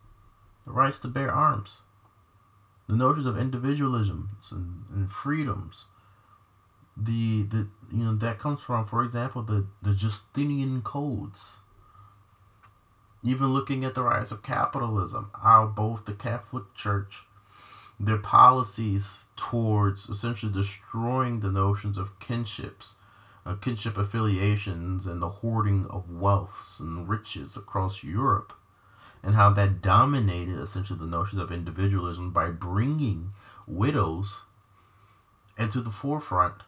the 0.66 0.72
rights 0.72 0.98
to 1.00 1.08
bear 1.08 1.32
arms, 1.32 1.80
the 2.88 2.96
notions 2.96 3.26
of 3.26 3.38
individualism 3.38 4.30
and, 4.50 4.84
and 4.92 5.10
freedoms. 5.10 5.86
The 6.94 7.44
the 7.44 7.68
you 7.90 8.04
know 8.04 8.14
that 8.16 8.38
comes 8.38 8.60
from, 8.60 8.86
for 8.86 9.02
example, 9.02 9.42
the 9.42 9.66
the 9.80 9.94
Justinian 9.94 10.82
codes. 10.82 11.60
Even 13.24 13.52
looking 13.52 13.84
at 13.84 13.94
the 13.94 14.02
rise 14.02 14.32
of 14.32 14.42
capitalism, 14.42 15.30
how 15.42 15.66
both 15.66 16.04
the 16.04 16.12
Catholic 16.12 16.74
Church, 16.74 17.24
their 18.02 18.18
policies 18.18 19.24
towards 19.36 20.08
essentially 20.08 20.52
destroying 20.52 21.38
the 21.40 21.50
notions 21.52 21.96
of 21.96 22.18
kinships, 22.18 22.96
uh, 23.46 23.54
kinship 23.54 23.96
affiliations, 23.96 25.06
and 25.06 25.22
the 25.22 25.28
hoarding 25.28 25.86
of 25.86 26.10
wealths 26.10 26.80
and 26.80 27.08
riches 27.08 27.56
across 27.56 28.02
Europe, 28.02 28.52
and 29.22 29.36
how 29.36 29.50
that 29.50 29.80
dominated 29.80 30.58
essentially 30.58 30.98
the 30.98 31.06
notions 31.06 31.40
of 31.40 31.52
individualism 31.52 32.32
by 32.32 32.50
bringing 32.50 33.32
widows 33.68 34.42
into 35.56 35.80
the 35.80 35.90
forefront 35.90 36.62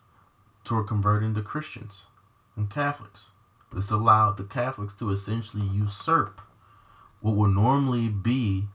toward 0.62 0.86
converting 0.86 1.34
the 1.34 1.42
Christians 1.42 2.06
and 2.54 2.70
Catholics. 2.70 3.32
This 3.72 3.90
allowed 3.90 4.36
the 4.36 4.44
Catholics 4.44 4.94
to 4.94 5.10
essentially 5.10 5.66
usurp 5.66 6.40
what 7.20 7.34
would 7.34 7.50
normally 7.50 8.08
be 8.08 8.66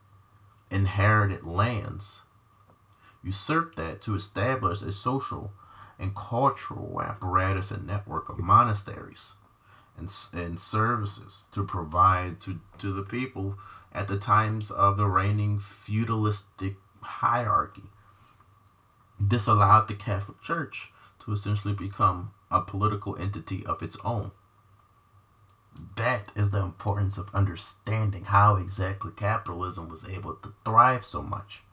inherited 0.70 1.46
lands, 1.46 2.24
usurp 3.24 3.76
that 3.76 4.02
to 4.02 4.16
establish 4.16 4.82
a 4.82 4.92
social 4.92 5.52
and 5.98 6.16
cultural 6.16 7.02
apparatus 7.02 7.72
and 7.72 7.86
network 7.86 8.30
of 8.30 8.40
monasteries 8.40 9.34
and, 9.98 10.10
and 10.32 10.60
services 10.60 11.48
to 11.52 11.64
provide 11.64 12.40
to, 12.40 12.60
to 12.78 12.94
the 12.94 13.04
people 13.04 13.56
at 13.92 14.08
the 14.08 14.18
times 14.18 14.72
of 14.72 14.98
the 14.98 15.08
reigning 15.08 15.60
feudalistic 15.60 16.76
hierarchy. 17.02 17.84
This 19.20 19.48
allowed 19.48 19.88
the 19.88 19.96
Catholic 19.96 20.42
Church 20.42 20.92
to 21.20 21.34
essentially 21.34 21.74
become 21.74 22.32
a 22.50 22.62
political 22.62 23.18
entity 23.18 23.66
of 23.66 23.84
its 23.84 23.98
own. 24.06 24.32
That 25.96 26.32
is 26.36 26.52
the 26.52 26.62
importance 26.62 27.18
of 27.18 27.34
understanding 27.34 28.26
how 28.26 28.56
exactly 28.56 29.12
capitalism 29.16 29.90
was 29.90 30.08
able 30.08 30.36
to 30.36 30.54
thrive 30.64 31.06
so 31.06 31.22
much 31.22 31.64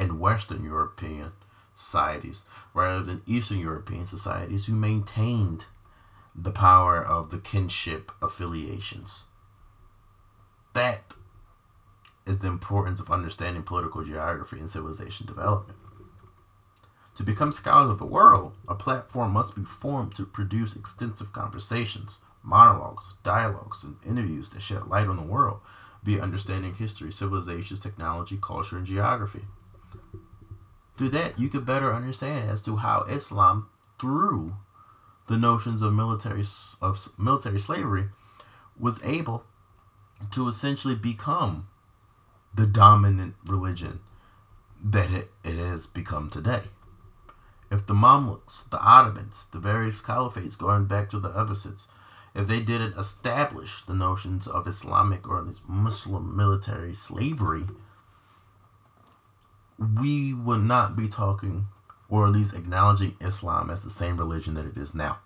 in 0.00 0.18
Western 0.18 0.64
European 0.64 1.32
societies 1.74 2.46
rather 2.74 3.02
than 3.02 3.22
Eastern 3.26 3.58
European 3.58 4.06
societies 4.06 4.66
who 4.66 4.74
maintained 4.74 5.66
the 6.34 6.50
power 6.50 7.02
of 7.02 7.30
the 7.30 7.38
kinship 7.38 8.10
affiliations. 8.22 9.24
That 10.72 11.14
is 12.26 12.38
the 12.38 12.48
importance 12.48 13.00
of 13.00 13.10
understanding 13.10 13.62
political 13.62 14.04
geography 14.04 14.58
and 14.58 14.70
civilization 14.70 15.26
development. 15.26 15.78
To 17.16 17.22
become 17.24 17.52
scholars 17.52 17.90
of 17.90 17.98
the 17.98 18.06
world, 18.06 18.54
a 18.68 18.74
platform 18.74 19.32
must 19.32 19.54
be 19.54 19.64
formed 19.64 20.14
to 20.14 20.24
produce 20.24 20.76
extensive 20.76 21.32
conversations, 21.32 22.20
monologues, 22.42 23.14
dialogues, 23.22 23.84
and 23.84 23.96
interviews 24.06 24.50
that 24.50 24.62
shed 24.62 24.86
light 24.86 25.08
on 25.08 25.16
the 25.16 25.22
world 25.22 25.60
via 26.02 26.22
understanding 26.22 26.74
history, 26.74 27.12
civilizations, 27.12 27.80
technology, 27.80 28.38
culture, 28.40 28.78
and 28.78 28.86
geography. 28.86 29.44
Through 31.00 31.08
that, 31.16 31.38
you 31.38 31.48
could 31.48 31.64
better 31.64 31.94
understand 31.94 32.50
as 32.50 32.60
to 32.64 32.76
how 32.76 33.04
Islam, 33.08 33.70
through 33.98 34.56
the 35.28 35.38
notions 35.38 35.80
of 35.80 35.94
military 35.94 36.44
of 36.82 37.18
military 37.18 37.58
slavery 37.58 38.10
was 38.78 39.02
able 39.02 39.44
to 40.30 40.46
essentially 40.46 40.94
become 40.94 41.68
the 42.54 42.66
dominant 42.66 43.36
religion 43.46 44.00
that 44.84 45.10
it, 45.10 45.30
it 45.42 45.56
has 45.56 45.86
become 45.86 46.28
today. 46.28 46.64
If 47.70 47.86
the 47.86 47.94
Mamluks, 47.94 48.68
the 48.68 48.78
Ottomans, 48.78 49.46
the 49.52 49.58
various 49.58 50.02
caliphates 50.02 50.58
going 50.58 50.84
back 50.84 51.08
to 51.08 51.18
the 51.18 51.30
Abbasids, 51.30 51.86
if 52.34 52.46
they 52.46 52.60
didn't 52.60 52.98
establish 52.98 53.80
the 53.80 53.94
notions 53.94 54.46
of 54.46 54.66
Islamic 54.66 55.26
or 55.26 55.38
at 55.38 55.46
least 55.46 55.66
Muslim 55.66 56.36
military 56.36 56.94
slavery, 56.94 57.64
we 59.80 60.34
would 60.34 60.62
not 60.62 60.94
be 60.94 61.08
talking 61.08 61.66
or 62.08 62.26
at 62.26 62.32
least 62.32 62.54
acknowledging 62.54 63.16
Islam 63.20 63.70
as 63.70 63.82
the 63.82 63.90
same 63.90 64.18
religion 64.18 64.54
that 64.54 64.66
it 64.66 64.76
is 64.76 64.94
now. 64.94 65.20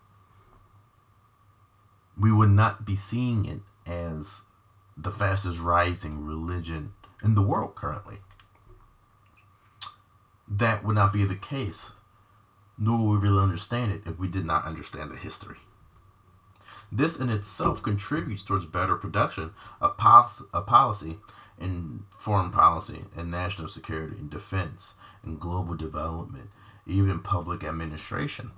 We 2.18 2.30
would 2.30 2.50
not 2.50 2.84
be 2.84 2.94
seeing 2.94 3.46
it 3.46 3.60
as 3.90 4.42
the 4.96 5.10
fastest 5.10 5.58
rising 5.58 6.24
religion 6.24 6.92
in 7.22 7.34
the 7.34 7.42
world 7.42 7.74
currently. 7.74 8.18
That 10.46 10.84
would 10.84 10.94
not 10.94 11.12
be 11.12 11.24
the 11.24 11.34
case, 11.34 11.94
nor 12.78 12.98
would 12.98 13.22
we 13.22 13.28
really 13.28 13.42
understand 13.42 13.90
it 13.90 14.02
if 14.06 14.18
we 14.18 14.28
did 14.28 14.44
not 14.44 14.66
understand 14.66 15.10
the 15.10 15.16
history. 15.16 15.56
This 16.92 17.18
in 17.18 17.28
itself 17.28 17.82
contributes 17.82 18.44
towards 18.44 18.66
better 18.66 18.94
production 18.94 19.52
of 19.80 19.96
policy, 19.96 20.44
of 20.52 20.66
policy 20.66 21.18
in 21.58 22.04
foreign 22.18 22.50
policy 22.50 23.04
and 23.16 23.30
national 23.30 23.68
security 23.68 24.16
and 24.18 24.30
defense 24.30 24.94
and 25.22 25.40
global 25.40 25.74
development, 25.74 26.50
even 26.86 27.20
public 27.20 27.62
administration, 27.62 28.50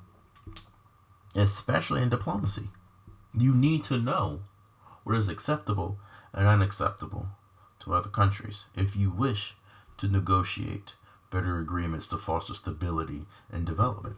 especially 1.34 2.02
in 2.02 2.08
diplomacy. 2.08 2.70
You 3.36 3.54
need 3.54 3.84
to 3.84 3.98
know 3.98 4.40
what 5.04 5.16
is 5.16 5.28
acceptable 5.28 5.98
and 6.32 6.48
unacceptable 6.48 7.28
to 7.80 7.94
other 7.94 8.08
countries 8.08 8.66
if 8.74 8.96
you 8.96 9.10
wish 9.10 9.54
to 9.98 10.08
negotiate 10.08 10.94
better 11.30 11.58
agreements 11.58 12.08
to 12.08 12.16
foster 12.16 12.54
stability 12.54 13.26
and 13.50 13.66
development. 13.66 14.16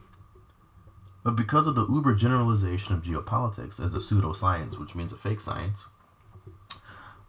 But 1.24 1.36
because 1.36 1.66
of 1.66 1.74
the 1.74 1.86
uber 1.86 2.14
generalization 2.14 2.94
of 2.94 3.02
geopolitics 3.02 3.84
as 3.84 3.94
a 3.94 3.98
pseudoscience, 3.98 4.78
which 4.78 4.94
means 4.94 5.12
a 5.12 5.16
fake 5.16 5.40
science, 5.40 5.86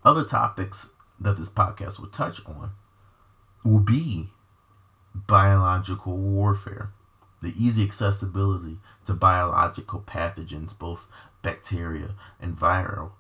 other 0.06 0.24
topics 0.24 0.94
that 1.20 1.38
this 1.38 1.50
podcast 1.50 2.00
will 2.00 2.08
touch 2.08 2.46
on 2.46 2.72
will 3.64 3.80
be 3.80 4.30
biological 5.14 6.18
warfare, 6.18 6.92
the 7.42 7.54
easy 7.58 7.84
accessibility 7.84 8.78
to 9.06 9.14
biological 9.14 10.02
pathogens, 10.06 10.78
both 10.78 11.08
bacteria 11.42 12.16
and 12.40 12.58
viral, 12.58 13.12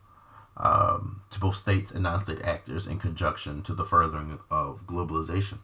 um, 0.58 1.22
to 1.29 1.39
both 1.39 1.56
states 1.56 1.91
and 1.91 2.03
non 2.03 2.20
state 2.20 2.41
actors 2.41 2.88
in 2.88 3.00
conjunction 3.00 3.62
to 3.63 3.74
the 3.74 3.86
furthering 3.86 4.39
of 4.50 4.86
globalization. 4.86 5.60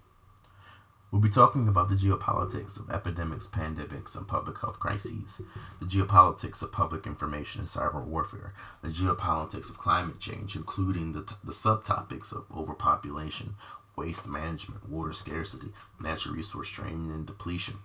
We'll 1.15 1.22
be 1.22 1.29
talking 1.29 1.69
about 1.69 1.88
the 1.88 1.95
geopolitics 1.95 2.77
of 2.77 2.89
epidemics, 2.89 3.48
pandemics, 3.48 4.17
and 4.17 4.27
public 4.27 4.60
health 4.60 4.81
crises, 4.81 5.41
the 5.79 5.86
geopolitics 5.86 6.62
of 6.62 6.74
public 6.74 7.07
information 7.07 7.62
and 7.62 7.69
cyber 7.69 8.03
warfare, 8.03 8.53
the 8.81 8.89
geopolitics 8.89 9.69
of 9.69 9.77
climate 9.77 10.19
change, 10.19 10.57
including 10.57 11.13
the, 11.13 11.22
t- 11.24 11.36
the 11.41 11.53
subtopics 11.53 12.34
of 12.34 12.43
overpopulation, 12.53 13.55
waste 13.95 14.27
management, 14.27 14.89
water 14.89 15.13
scarcity, 15.13 15.67
natural 16.01 16.36
resource 16.36 16.69
draining 16.69 17.10
and 17.12 17.25
depletion. 17.25 17.75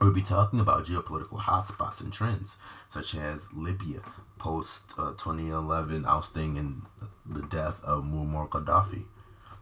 We'll 0.00 0.12
be 0.12 0.20
talking 0.20 0.58
about 0.58 0.86
geopolitical 0.86 1.42
hotspots 1.42 2.00
and 2.00 2.12
trends, 2.12 2.56
such 2.88 3.14
as 3.14 3.46
Libya 3.52 4.00
post 4.38 4.92
uh, 4.98 5.12
2011 5.12 6.04
ousting 6.04 6.58
and 6.58 6.82
the 7.24 7.42
death 7.42 7.80
of 7.84 8.02
Muammar 8.02 8.48
Gaddafi 8.48 9.04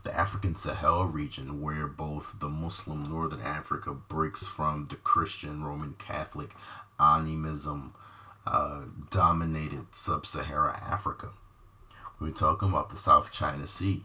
the 0.03 0.17
African 0.17 0.55
Sahel 0.55 1.05
region, 1.05 1.61
where 1.61 1.87
both 1.87 2.39
the 2.41 2.49
Muslim 2.49 3.11
Northern 3.11 3.43
Africa 3.43 3.93
breaks 3.93 4.47
from 4.47 4.87
the 4.87 4.97
Christian 4.97 5.65
Roman 5.65 5.95
Catholic 5.99 6.51
animism 7.01 7.95
uh, 8.47 8.83
dominated 9.11 9.87
sub 9.93 10.27
Sahara 10.27 10.81
Africa. 10.85 11.31
We 12.21 12.29
were 12.29 12.35
talking 12.35 12.69
about 12.69 12.91
the 12.91 12.97
South 12.97 13.31
China 13.31 13.67
Sea. 13.67 14.05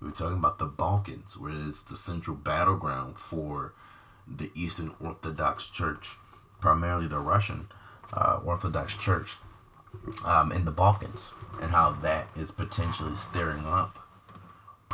We 0.00 0.08
were 0.08 0.14
talking 0.14 0.38
about 0.38 0.58
the 0.58 0.66
Balkans, 0.66 1.36
where 1.36 1.52
it's 1.68 1.82
the 1.82 1.96
central 1.96 2.36
battleground 2.36 3.18
for 3.18 3.74
the 4.26 4.50
Eastern 4.54 4.94
Orthodox 5.00 5.68
Church, 5.68 6.16
primarily 6.60 7.06
the 7.06 7.18
Russian 7.18 7.68
uh, 8.12 8.40
Orthodox 8.44 8.96
Church 8.96 9.36
um, 10.24 10.50
in 10.50 10.64
the 10.64 10.70
Balkans, 10.70 11.32
and 11.60 11.70
how 11.70 11.92
that 12.02 12.28
is 12.36 12.50
potentially 12.50 13.14
stirring 13.14 13.66
up 13.66 14.01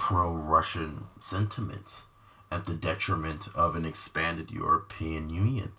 pro 0.09 0.31
Russian 0.33 1.05
sentiments 1.21 2.07
at 2.51 2.65
the 2.65 2.73
detriment 2.73 3.47
of 3.55 3.77
an 3.77 3.85
expanded 3.85 4.51
European 4.51 5.29
Union 5.29 5.73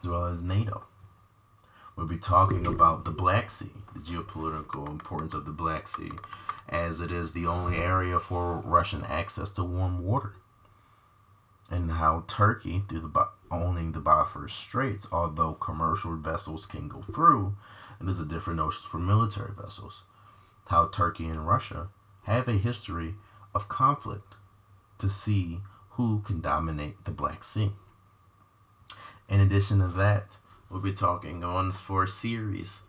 as 0.00 0.08
well 0.08 0.24
as 0.24 0.40
NATO. 0.40 0.84
We'll 1.94 2.06
be 2.06 2.16
talking 2.16 2.66
about 2.66 3.04
the 3.04 3.10
Black 3.10 3.50
Sea, 3.50 3.74
the 3.92 4.00
geopolitical 4.00 4.88
importance 4.88 5.34
of 5.34 5.44
the 5.44 5.50
Black 5.50 5.86
Sea, 5.86 6.12
as 6.66 7.02
it 7.02 7.12
is 7.12 7.32
the 7.32 7.46
only 7.46 7.76
area 7.76 8.18
for 8.18 8.56
Russian 8.56 9.04
access 9.04 9.50
to 9.50 9.62
warm 9.62 10.02
water, 10.02 10.32
and 11.70 11.90
how 11.90 12.24
Turkey, 12.26 12.80
through 12.80 13.00
the 13.00 13.28
owning 13.50 13.92
the 13.92 14.00
Bosphorus 14.00 14.54
Straits, 14.54 15.06
although 15.12 15.52
commercial 15.52 16.16
vessels 16.16 16.64
can 16.64 16.88
go 16.88 17.02
through, 17.02 17.54
and 17.98 18.08
there's 18.08 18.18
a 18.18 18.24
different 18.24 18.60
notion 18.60 18.88
for 18.88 18.98
military 18.98 19.52
vessels, 19.52 20.04
how 20.68 20.86
Turkey 20.86 21.28
and 21.28 21.46
Russia 21.46 21.88
have 22.22 22.48
a 22.48 22.52
history 22.52 23.16
of 23.54 23.68
conflict 23.68 24.34
to 24.98 25.08
see 25.08 25.60
who 25.90 26.20
can 26.20 26.40
dominate 26.40 27.04
the 27.04 27.10
Black 27.10 27.44
Sea. 27.44 27.72
In 29.28 29.40
addition 29.40 29.78
to 29.78 29.88
that, 29.88 30.38
we'll 30.68 30.80
be 30.80 30.92
talking 30.92 31.44
on 31.44 31.70
for 31.70 32.04
a 32.04 32.08
series 32.08 32.82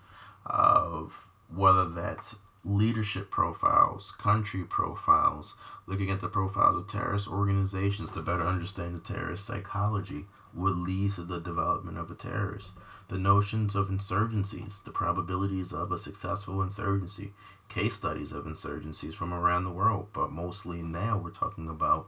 of 0.46 1.28
whether 1.54 1.88
that's 1.88 2.38
leadership 2.66 3.30
profiles, 3.30 4.12
country 4.12 4.64
profiles, 4.64 5.54
looking 5.86 6.10
at 6.10 6.20
the 6.20 6.28
profiles 6.28 6.76
of 6.76 6.88
terrorist 6.88 7.28
organizations 7.28 8.10
to 8.10 8.22
better 8.22 8.46
understand 8.46 8.96
the 8.96 9.00
terrorist 9.00 9.46
psychology 9.46 10.26
would 10.52 10.76
lead 10.76 11.14
to 11.14 11.24
the 11.24 11.40
development 11.40 11.98
of 11.98 12.10
a 12.10 12.16
terrorist. 12.16 12.72
The 13.08 13.20
notions 13.20 13.76
of 13.76 13.90
insurgencies, 13.90 14.84
the 14.84 14.90
probabilities 14.90 15.74
of 15.74 15.92
a 15.92 16.00
successful 16.00 16.64
insurgency, 16.64 17.34
case 17.70 17.96
studies 17.96 18.32
of 18.32 18.46
insurgencies 18.46 19.14
from 19.14 19.32
around 19.32 19.66
the 19.66 19.70
world, 19.70 20.08
but 20.12 20.32
mostly 20.32 20.82
now 20.82 21.22
we're 21.24 21.30
talking 21.30 21.70
about 21.70 22.08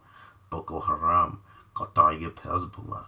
Boko 0.50 0.80
Haram, 0.80 1.42
Kataib 1.76 2.34
Hezbollah. 2.34 3.06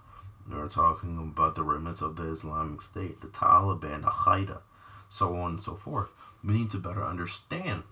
We're 0.51 0.67
talking 0.67 1.17
about 1.17 1.55
the 1.55 1.63
remnants 1.63 2.01
of 2.01 2.15
the 2.15 2.31
Islamic 2.31 2.81
State, 2.83 3.21
the 3.21 3.27
Taliban, 3.27 4.03
Al 4.03 4.11
Qaeda, 4.11 4.59
so 5.07 5.35
on 5.35 5.51
and 5.51 5.61
so 5.61 5.75
forth. 5.75 6.09
We 6.43 6.53
need 6.53 6.71
to 6.71 6.77
better 6.77 7.03
understand 7.03 7.83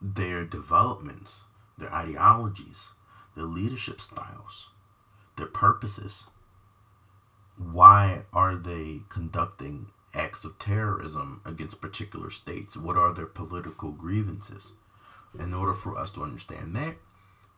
their 0.00 0.44
developments, 0.44 1.38
their 1.76 1.92
ideologies, 1.92 2.90
their 3.34 3.46
leadership 3.46 4.00
styles, 4.00 4.68
their 5.36 5.46
purposes. 5.46 6.24
Why 7.56 8.22
are 8.32 8.54
they 8.54 9.00
conducting 9.08 9.88
acts 10.14 10.44
of 10.44 10.58
terrorism 10.58 11.40
against 11.44 11.80
particular 11.80 12.30
states? 12.30 12.76
What 12.76 12.96
are 12.96 13.12
their 13.12 13.26
political 13.26 13.90
grievances? 13.90 14.72
In 15.38 15.52
order 15.52 15.74
for 15.74 15.96
us 15.96 16.12
to 16.12 16.22
understand 16.22 16.74
that, 16.76 16.96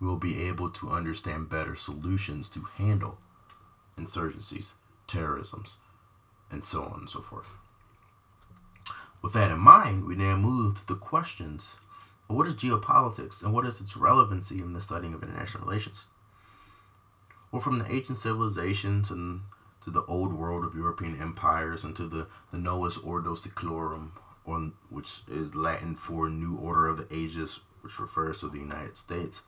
we 0.00 0.06
will 0.06 0.16
be 0.16 0.42
able 0.44 0.70
to 0.70 0.90
understand 0.90 1.48
better 1.48 1.76
solutions 1.76 2.48
to 2.50 2.66
handle 2.76 3.18
insurgencies, 3.98 4.74
terrorisms, 5.06 5.78
and 6.50 6.64
so 6.64 6.84
on 6.84 7.00
and 7.00 7.10
so 7.10 7.20
forth. 7.20 7.54
With 9.22 9.32
that 9.34 9.50
in 9.50 9.58
mind, 9.58 10.06
we 10.06 10.14
now 10.14 10.36
move 10.36 10.80
to 10.80 10.86
the 10.86 10.94
questions 10.94 11.76
what 12.30 12.46
is 12.46 12.54
geopolitics 12.54 13.42
and 13.42 13.52
what 13.52 13.66
is 13.66 13.80
its 13.80 13.96
relevancy 13.96 14.60
in 14.60 14.72
the 14.72 14.80
studying 14.80 15.14
of 15.14 15.22
international 15.22 15.64
relations? 15.64 16.06
Well, 17.50 17.60
from 17.60 17.80
the 17.80 17.90
ancient 17.90 18.18
civilizations 18.18 19.10
and 19.10 19.40
to 19.82 19.90
the 19.90 20.04
old 20.04 20.32
world 20.32 20.64
of 20.64 20.76
European 20.76 21.20
empires 21.20 21.82
and 21.82 21.96
to 21.96 22.06
the, 22.06 22.28
the 22.52 22.58
Novus 22.58 22.96
Ordo 22.98 23.34
Seclorum, 23.34 24.10
or, 24.44 24.70
which 24.90 25.22
is 25.28 25.56
Latin 25.56 25.96
for 25.96 26.30
New 26.30 26.56
Order 26.56 26.86
of 26.88 26.98
the 26.98 27.14
Ages, 27.14 27.60
which 27.80 27.98
refers 27.98 28.40
to 28.40 28.48
the 28.48 28.58
United 28.58 28.96
States. 28.96 29.42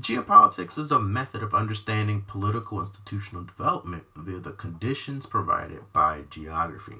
Geopolitics 0.00 0.78
is 0.78 0.90
a 0.90 0.98
method 0.98 1.42
of 1.42 1.54
understanding 1.54 2.22
political 2.22 2.80
institutional 2.80 3.44
development 3.44 4.04
via 4.14 4.38
the 4.38 4.52
conditions 4.52 5.26
provided 5.26 5.92
by 5.92 6.22
geography. 6.30 6.98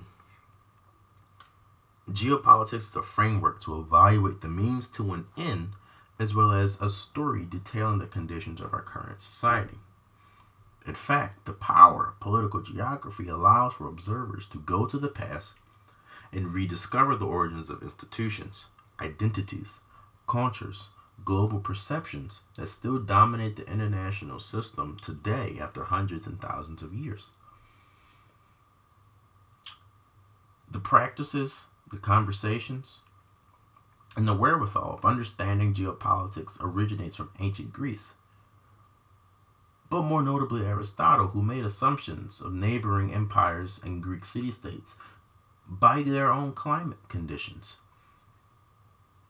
Geopolitics 2.10 2.74
is 2.74 2.96
a 2.96 3.02
framework 3.02 3.60
to 3.62 3.78
evaluate 3.80 4.40
the 4.40 4.48
means 4.48 4.88
to 4.88 5.12
an 5.12 5.26
end, 5.36 5.72
as 6.18 6.34
well 6.34 6.52
as 6.52 6.80
a 6.80 6.88
story 6.88 7.44
detailing 7.44 7.98
the 7.98 8.06
conditions 8.06 8.60
of 8.60 8.72
our 8.72 8.82
current 8.82 9.20
society 9.20 9.78
In 10.86 10.94
fact, 10.94 11.46
the 11.46 11.52
power 11.52 12.08
of 12.08 12.20
political 12.20 12.62
geography 12.62 13.28
allows 13.28 13.74
for 13.74 13.88
observers 13.88 14.46
to 14.48 14.58
go 14.58 14.86
to 14.86 14.98
the 14.98 15.08
past 15.08 15.54
and 16.32 16.54
rediscover 16.54 17.16
the 17.16 17.26
origins 17.26 17.70
of 17.70 17.82
institutions, 17.82 18.66
identities, 19.00 19.80
cultures, 20.28 20.90
global 21.24 21.58
perceptions 21.60 22.42
that 22.56 22.68
still 22.68 22.98
dominate 22.98 23.56
the 23.56 23.68
international 23.70 24.38
system 24.38 24.96
today 25.00 25.58
after 25.60 25.84
hundreds 25.84 26.26
and 26.26 26.40
thousands 26.40 26.82
of 26.82 26.94
years. 26.94 27.30
The 30.70 30.78
practices, 30.80 31.66
the 31.90 31.98
conversations, 31.98 33.00
and 34.16 34.26
the 34.26 34.34
wherewithal 34.34 34.94
of 34.94 35.04
understanding 35.04 35.74
geopolitics 35.74 36.58
originates 36.60 37.16
from 37.16 37.30
ancient 37.38 37.72
Greece 37.72 38.14
but 39.88 40.02
more 40.02 40.22
notably 40.22 40.64
Aristotle, 40.66 41.28
who 41.28 41.42
made 41.42 41.64
assumptions 41.64 42.40
of 42.40 42.52
neighboring 42.52 43.12
empires 43.12 43.80
and 43.82 44.02
Greek 44.02 44.24
city 44.24 44.50
states 44.50 44.96
by 45.68 46.02
their 46.02 46.30
own 46.30 46.52
climate 46.52 47.08
conditions, 47.08 47.76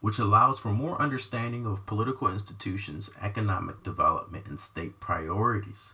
which 0.00 0.18
allows 0.18 0.58
for 0.58 0.72
more 0.72 1.00
understanding 1.00 1.66
of 1.66 1.86
political 1.86 2.28
institutions, 2.28 3.10
economic 3.20 3.82
development, 3.82 4.46
and 4.46 4.60
state 4.60 4.98
priorities. 4.98 5.92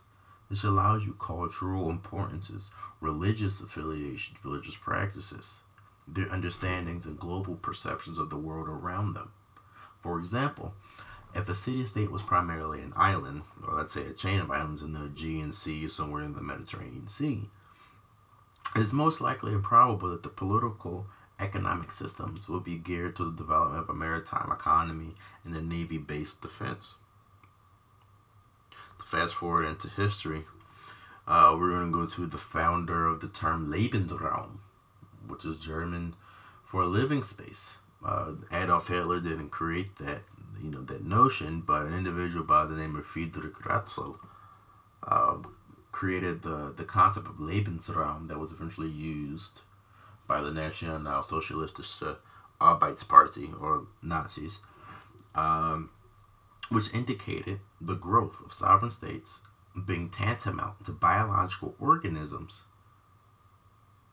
This 0.49 0.65
allows 0.65 1.05
you 1.05 1.15
cultural 1.15 1.89
importances, 1.91 2.71
religious 3.01 3.61
affiliations, 3.61 4.45
religious 4.45 4.77
practices, 4.77 5.61
their 6.07 6.31
understandings 6.31 7.07
and 7.07 7.19
global 7.19 7.55
perceptions 7.57 8.19
of 8.19 8.31
the 8.31 8.37
world 8.37 8.69
around 8.69 9.15
them. 9.15 9.33
For 10.03 10.19
example, 10.19 10.75
if 11.35 11.49
a 11.49 11.55
city 11.55 11.85
state 11.87 12.11
was 12.11 12.23
primarily 12.23 12.81
an 12.81 12.93
island, 12.97 13.43
or 13.67 13.75
let's 13.77 13.95
say 13.95 14.07
a 14.07 14.13
chain 14.13 14.41
of 14.41 14.51
islands 14.51 14.83
in 14.83 14.93
the 14.93 15.05
Aegean 15.05 15.53
Sea, 15.53 15.89
somewhere 15.89 16.23
in 16.23 16.35
the 16.35 16.43
Mediterranean 16.43 17.09
Sea, 17.09 17.49
it's 18.75 18.93
most 18.93 19.21
likely 19.21 19.53
and 19.53 19.63
probable 19.63 20.11
that 20.11 20.23
the 20.23 20.29
political 20.29 21.07
economic 21.39 21.91
systems 21.91 22.49
would 22.49 22.65
be 22.65 22.77
geared 22.77 23.17
to 23.17 23.25
the 23.25 23.37
development 23.37 23.83
of 23.83 23.91
a 23.91 23.95
maritime 23.95 24.51
economy 24.53 25.15
and 25.45 25.55
a 25.57 25.63
navy 25.63 25.99
based 25.99 26.41
defense. 26.41 26.99
To 28.99 29.05
fast 29.07 29.35
forward 29.35 29.67
into 29.67 29.89
history, 29.89 30.45
uh, 31.27 31.55
we're 31.59 31.71
going 31.71 31.93
to 31.93 31.99
go 31.99 32.07
to 32.07 32.27
the 32.27 32.39
founder 32.39 33.07
of 33.07 33.21
the 33.21 33.29
term 33.29 33.73
Lebensraum, 33.73 34.59
which 35.29 35.45
is 35.45 35.59
German 35.59 36.15
for 36.65 36.85
living 36.85 37.23
space. 37.23 37.79
Uh, 38.05 38.33
Adolf 38.51 38.89
Hitler 38.89 39.21
didn't 39.21 39.51
create 39.51 39.97
that 39.97 40.23
you 40.63 40.71
know 40.71 40.83
that 40.83 41.05
notion, 41.05 41.61
but 41.61 41.87
an 41.87 41.95
individual 41.95 42.45
by 42.45 42.65
the 42.65 42.77
name 42.77 42.97
of 42.97 43.07
Friedrich 43.07 43.55
Ratzel 43.55 44.19
uh, 45.07 45.37
created 45.91 46.43
the 46.43 46.73
the 46.77 46.85
concept 46.85 47.27
of 47.27 47.37
Lebensraum 47.37 48.29
that 48.29 48.39
was 48.39 48.53
eventually 48.53 48.89
used 48.89 49.61
by 50.27 50.41
the 50.41 50.53
National 50.53 51.01
Socialistische 51.23 52.17
Arbeitsparty 52.61 53.61
or 53.61 53.87
Nazis, 54.03 54.61
um, 55.35 55.91
which 56.71 56.95
indicated 56.95 57.61
the 57.81 57.95
growth 57.95 58.41
of 58.45 58.53
sovereign 58.53 58.91
states 58.91 59.43
being 59.87 60.09
tantamount 60.09 60.85
to 60.85 60.93
biological 60.93 61.75
organisms 61.81 62.65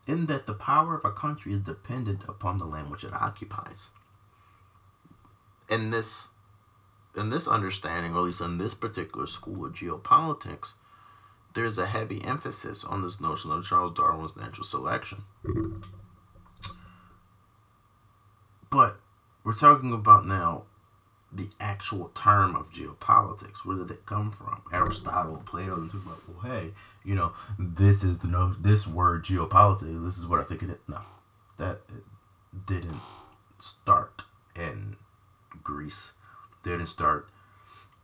in 0.09 0.25
that 0.25 0.47
the 0.47 0.53
power 0.53 0.95
of 0.95 1.05
a 1.05 1.11
country 1.11 1.53
is 1.53 1.59
dependent 1.59 2.23
upon 2.27 2.57
the 2.57 2.65
land 2.65 2.89
which 2.89 3.03
it 3.03 3.13
occupies. 3.13 3.91
In 5.69 5.91
this 5.91 6.29
in 7.15 7.29
this 7.29 7.47
understanding, 7.47 8.13
or 8.13 8.19
at 8.19 8.25
least 8.25 8.41
in 8.41 8.57
this 8.57 8.73
particular 8.73 9.27
school 9.27 9.65
of 9.65 9.73
geopolitics, 9.73 10.73
there's 11.53 11.77
a 11.77 11.87
heavy 11.87 12.23
emphasis 12.23 12.83
on 12.83 13.01
this 13.01 13.21
notion 13.21 13.51
of 13.51 13.65
Charles 13.65 13.93
Darwin's 13.93 14.35
natural 14.35 14.63
selection. 14.63 15.23
But 18.71 18.97
we're 19.43 19.53
talking 19.53 19.93
about 19.93 20.25
now 20.25 20.63
the 21.31 21.49
actual 21.59 22.09
term 22.15 22.55
of 22.55 22.71
geopolitics. 22.71 23.65
Where 23.65 23.77
did 23.77 23.91
it 23.91 24.05
come 24.05 24.31
from? 24.31 24.61
Aristotle, 24.73 25.43
Plato, 25.45 25.75
and 25.75 25.91
people 25.91 26.11
like, 26.11 26.43
well, 26.43 26.51
hey, 26.51 26.71
you 27.03 27.15
know, 27.15 27.33
this 27.57 28.03
is 28.03 28.19
the 28.19 28.27
no, 28.27 28.53
this 28.53 28.88
word 28.88 29.23
geopolitics. 29.23 30.03
This 30.03 30.17
is 30.17 30.27
what 30.27 30.39
I 30.39 30.43
think 30.43 30.63
it 30.63 30.69
is. 30.69 30.77
No, 30.88 31.01
that 31.57 31.81
didn't 32.67 33.01
start 33.59 34.23
in 34.55 34.95
Greece 35.63 36.13
didn't 36.63 36.88
start 36.88 37.29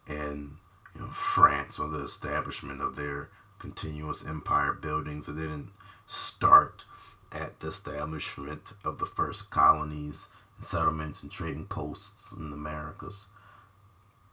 in 0.08 0.58
you 0.94 1.02
know 1.02 1.08
France 1.08 1.80
or 1.80 1.88
the 1.88 2.04
establishment 2.04 2.82
of 2.82 2.96
their 2.96 3.30
continuous 3.60 4.26
empire 4.26 4.74
buildings. 4.74 5.28
It 5.28 5.36
didn't 5.36 5.72
start 6.08 6.86
at 7.32 7.60
the 7.60 7.68
establishment 7.68 8.74
of 8.84 9.00
the 9.00 9.06
first 9.06 9.50
colonies 9.52 10.30
and 10.58 10.66
settlements 10.66 11.24
and 11.24 11.32
trading 11.32 11.66
posts 11.66 12.32
in 12.32 12.50
the 12.50 12.56
Americas. 12.56 13.28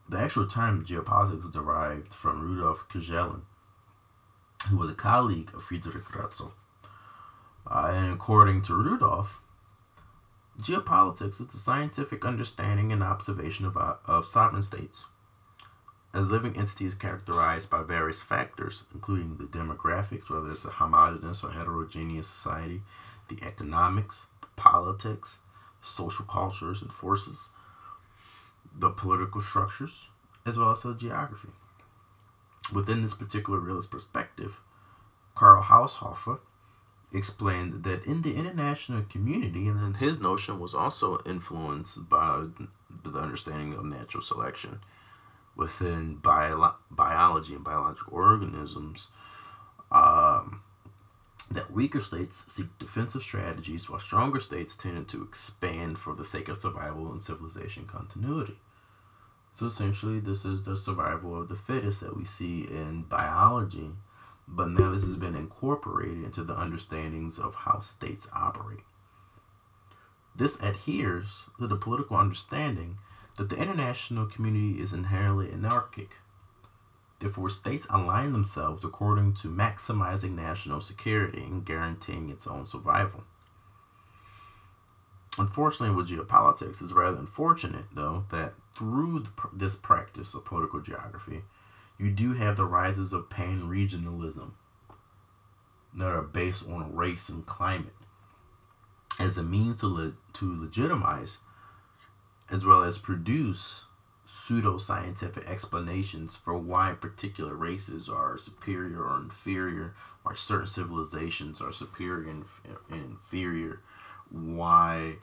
The 0.09 0.19
actual 0.19 0.47
term 0.47 0.85
geopolitics 0.85 1.51
derived 1.51 2.13
from 2.13 2.43
Rudolf 2.43 2.87
Kjellén, 2.89 3.43
who 4.69 4.77
was 4.77 4.91
a 4.91 4.95
colleague 4.95 5.51
of 5.55 5.65
Friedrich 5.65 6.05
Ratzel. 6.05 6.53
Uh, 7.67 7.91
and 7.93 8.13
according 8.13 8.63
to 8.63 8.75
Rudolf, 8.75 9.41
Geopolitics 10.61 11.41
is 11.41 11.47
the 11.47 11.59
scientific 11.59 12.25
understanding 12.25 12.93
and 12.93 13.03
observation 13.03 13.65
of, 13.65 13.77
uh, 13.77 13.95
of 14.07 14.27
sovereign 14.27 14.63
states 14.63 15.07
as 16.15 16.31
living 16.31 16.57
entities 16.57 16.95
characterized 16.95 17.71
by 17.71 17.83
various 17.83 18.21
factors, 18.21 18.85
including 18.93 19.37
the 19.37 19.45
demographics, 19.45 20.29
whether 20.29 20.51
it's 20.53 20.65
a 20.65 20.71
homogeneous 20.71 21.43
or 21.43 21.53
heterogeneous 21.53 22.27
society, 22.27 22.83
the 23.29 23.39
economics, 23.43 24.29
the 24.41 24.47
politics, 24.57 25.39
social 25.81 26.25
cultures 26.27 26.83
and 26.83 26.93
forces, 26.93 27.51
the 28.75 28.91
political 28.91 29.41
structures, 29.41 30.09
as 30.45 30.59
well 30.59 30.71
as 30.71 30.83
the 30.83 30.95
geography. 30.95 31.49
Within 32.73 33.03
this 33.03 33.15
particular 33.15 33.59
realist 33.59 33.91
perspective, 33.91 34.61
Karl 35.35 35.63
Haushofer 35.63 36.41
explained 37.13 37.85
that 37.85 38.05
in 38.07 38.23
the 38.23 38.35
international 38.35 39.03
community, 39.03 39.69
and 39.69 39.79
then 39.81 39.95
his 39.95 40.21
notion 40.21 40.59
was 40.59 40.75
also 40.75 41.21
influenced 41.27 42.09
by 42.09 42.47
the 43.05 43.19
understanding 43.19 43.75
of 43.75 43.85
natural 43.85 44.23
selection 44.23 44.81
within 45.55 46.17
bio- 46.17 46.77
biology 46.91 47.55
and 47.55 47.65
biological 47.65 48.15
organisms. 48.15 49.13
Um, 49.91 50.63
that 51.51 51.71
weaker 51.71 52.01
states 52.01 52.51
seek 52.51 52.67
defensive 52.79 53.23
strategies 53.23 53.91
while 53.91 54.01
stronger 54.01 54.41
states 54.41 54.75
tend 54.75 55.09
to 55.09 55.23
expand 55.23 55.99
for 55.99 56.15
the 56.15 56.25
sake 56.25 56.49
of 56.49 56.57
survival 56.57 57.13
and 57.13 57.21
civilization 57.21 57.85
continuity. 57.85 58.57
So 59.55 59.67
essentially, 59.67 60.19
this 60.19 60.45
is 60.45 60.63
the 60.63 60.77
survival 60.77 61.41
of 61.41 61.49
the 61.49 61.57
fittest 61.57 62.01
that 62.01 62.17
we 62.17 62.25
see 62.25 62.63
in 62.63 63.03
biology 63.03 63.93
but 64.49 64.71
now 64.71 64.93
this 64.93 65.05
has 65.05 65.17
been 65.17 65.35
incorporated 65.35 66.25
into 66.25 66.45
the 66.45 66.59
understandings 66.59 67.39
of 67.39 67.55
how 67.55 67.81
states 67.81 68.29
operate. 68.35 68.85
This 70.35 70.61
adheres 70.61 71.47
to 71.59 71.67
the 71.67 71.77
political 71.77 72.17
understanding 72.17 72.99
that 73.37 73.49
the 73.49 73.57
international 73.57 74.27
community 74.27 74.81
is 74.81 74.93
inherently 74.93 75.51
anarchic. 75.51 76.17
Therefore, 77.19 77.51
states 77.51 77.87
align 77.89 78.33
themselves 78.33 78.85
according 78.85 79.35
to 79.35 79.49
maximizing 79.49 80.35
national 80.35 80.81
security 80.81 81.45
and 81.45 81.65
guaranteeing 81.65 82.31
its 82.31 82.47
own 82.47 82.67
survival. 82.67 83.25
Unfortunately, 85.39 85.95
with 85.95 86.11
geopolitics, 86.11 86.83
it's 86.83 86.93
rather 86.93 87.17
unfortunate, 87.17 87.87
though, 87.95 88.25
that 88.31 88.55
through 88.77 89.25
this 89.53 89.77
practice 89.77 90.35
of 90.35 90.45
political 90.45 90.81
geography, 90.81 91.43
you 91.99 92.11
do 92.11 92.33
have 92.35 92.57
the 92.57 92.65
rises 92.65 93.13
of 93.13 93.31
pan 93.31 93.63
regionalism 93.63 94.53
that 95.95 96.09
are 96.09 96.23
based 96.23 96.69
on 96.69 96.95
race 96.95 97.29
and 97.29 97.45
climate 97.47 97.95
as 99.21 99.37
a 99.37 99.43
means 99.43 99.77
to, 99.79 99.87
le- 99.87 100.15
to 100.33 100.61
legitimize 100.61 101.39
as 102.51 102.65
well 102.65 102.83
as 102.83 102.99
produce 102.99 103.85
pseudo-scientific 104.25 105.47
explanations 105.49 106.37
for 106.37 106.57
why 106.57 106.93
particular 106.93 107.55
races 107.55 108.09
are 108.09 108.39
superior 108.39 109.03
or 109.03 109.19
inferior 109.19 109.95
why 110.23 110.35
certain 110.35 110.67
civilizations 110.67 111.61
are 111.61 111.73
superior 111.73 112.31
and 112.31 112.45
inferior 112.91 113.81
why 114.31 115.17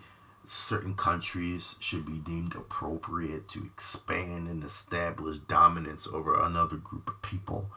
certain 0.49 0.95
countries 0.95 1.75
should 1.79 2.07
be 2.07 2.17
deemed 2.17 2.55
appropriate 2.55 3.47
to 3.47 3.63
expand 3.65 4.47
and 4.47 4.63
establish 4.63 5.38
dominance 5.38 6.07
over 6.07 6.41
another 6.41 6.75
group 6.75 7.07
of 7.07 7.21
people. 7.21 7.69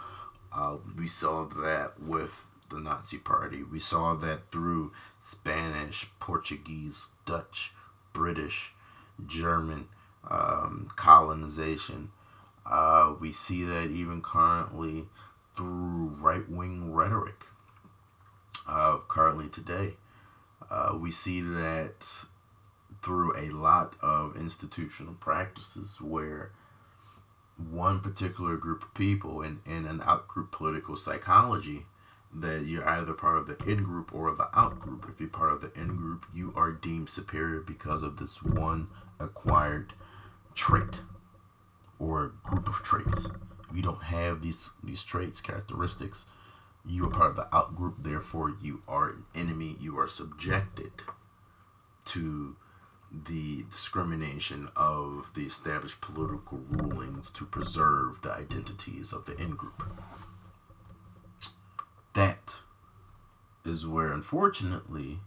Uh, 0.51 0.77
we 0.97 1.07
saw 1.07 1.45
that 1.45 2.01
with 2.01 2.47
the 2.71 2.81
Nazi 2.81 3.19
Party. 3.19 3.63
We 3.63 3.79
saw 3.79 4.15
that 4.15 4.51
through 4.51 4.93
Spanish, 5.21 6.09
Portuguese, 6.19 7.11
Dutch, 7.27 7.75
British, 8.15 8.73
German 9.27 9.89
um, 10.31 10.89
colonization. 10.97 12.11
Uh, 12.65 13.13
we 13.21 13.33
see 13.33 13.65
that 13.65 13.91
even 13.91 14.23
currently 14.23 15.09
through 15.55 16.17
right 16.19 16.49
wing 16.49 16.95
rhetoric. 16.95 17.45
Uh, 18.67 18.97
currently, 19.09 19.51
today, 19.51 19.97
uh, 20.71 20.97
we 20.99 21.11
see 21.11 21.43
that 21.43 22.25
through 23.03 23.37
a 23.37 23.51
lot 23.51 23.97
of 24.01 24.37
institutional 24.37 25.15
practices 25.15 26.01
where 26.01 26.53
one 27.57 28.01
particular 28.01 28.57
group 28.57 28.83
of 28.83 28.95
people 28.95 29.43
in, 29.43 29.61
in 29.67 29.87
an 29.87 30.01
outgroup 30.01 30.51
political 30.51 30.97
psychology 30.97 31.87
that 32.35 32.65
you're 32.65 32.89
either 32.89 33.13
part 33.13 33.37
of 33.37 33.47
the 33.47 33.71
in 33.71 33.83
group 33.83 34.15
or 34.15 34.35
the 34.35 34.49
out 34.59 34.81
group. 34.81 35.07
If 35.13 35.21
you're 35.21 35.29
part 35.29 35.53
of 35.53 35.61
the 35.61 35.73
in 35.79 35.97
group, 35.97 36.25
you 36.33 36.53
are 36.57 36.73
deemed 36.73 37.11
superior 37.11 37.61
because 37.61 38.03
of 38.03 38.17
this 38.17 38.43
one 38.43 38.89
acquired 39.21 39.93
trait 40.55 41.01
or 41.99 42.33
group 42.43 42.69
of 42.69 42.77
traits. 42.77 43.27
If 43.71 43.77
you 43.77 43.83
don't 43.83 44.03
have 44.05 44.43
these 44.43 44.73
these 44.83 45.03
traits, 45.03 45.41
characteristics, 45.41 46.25
you 46.87 47.05
are 47.05 47.11
part 47.11 47.31
of 47.31 47.37
the 47.37 47.55
out 47.55 47.77
group. 47.77 47.97
Therefore, 47.99 48.55
you 48.63 48.83
are 48.89 49.11
an 49.11 49.25
enemy. 49.35 49.77
You 49.79 49.99
are 49.99 50.09
subjected 50.09 50.93
to 52.07 52.57
the 53.13 53.65
discrimination 53.71 54.69
of 54.75 55.31
the 55.35 55.43
established 55.43 56.01
political 56.01 56.59
rulings 56.71 57.31
to 57.31 57.45
preserve 57.45 58.23
the 58.23 58.33
identities 58.33 59.13
of 59.13 59.27
the 59.27 59.37
in 59.37 59.51
group. 59.51 59.85
That 62.15 62.57
is 63.65 63.87
where, 63.87 64.13
unfortunately, 64.13 65.21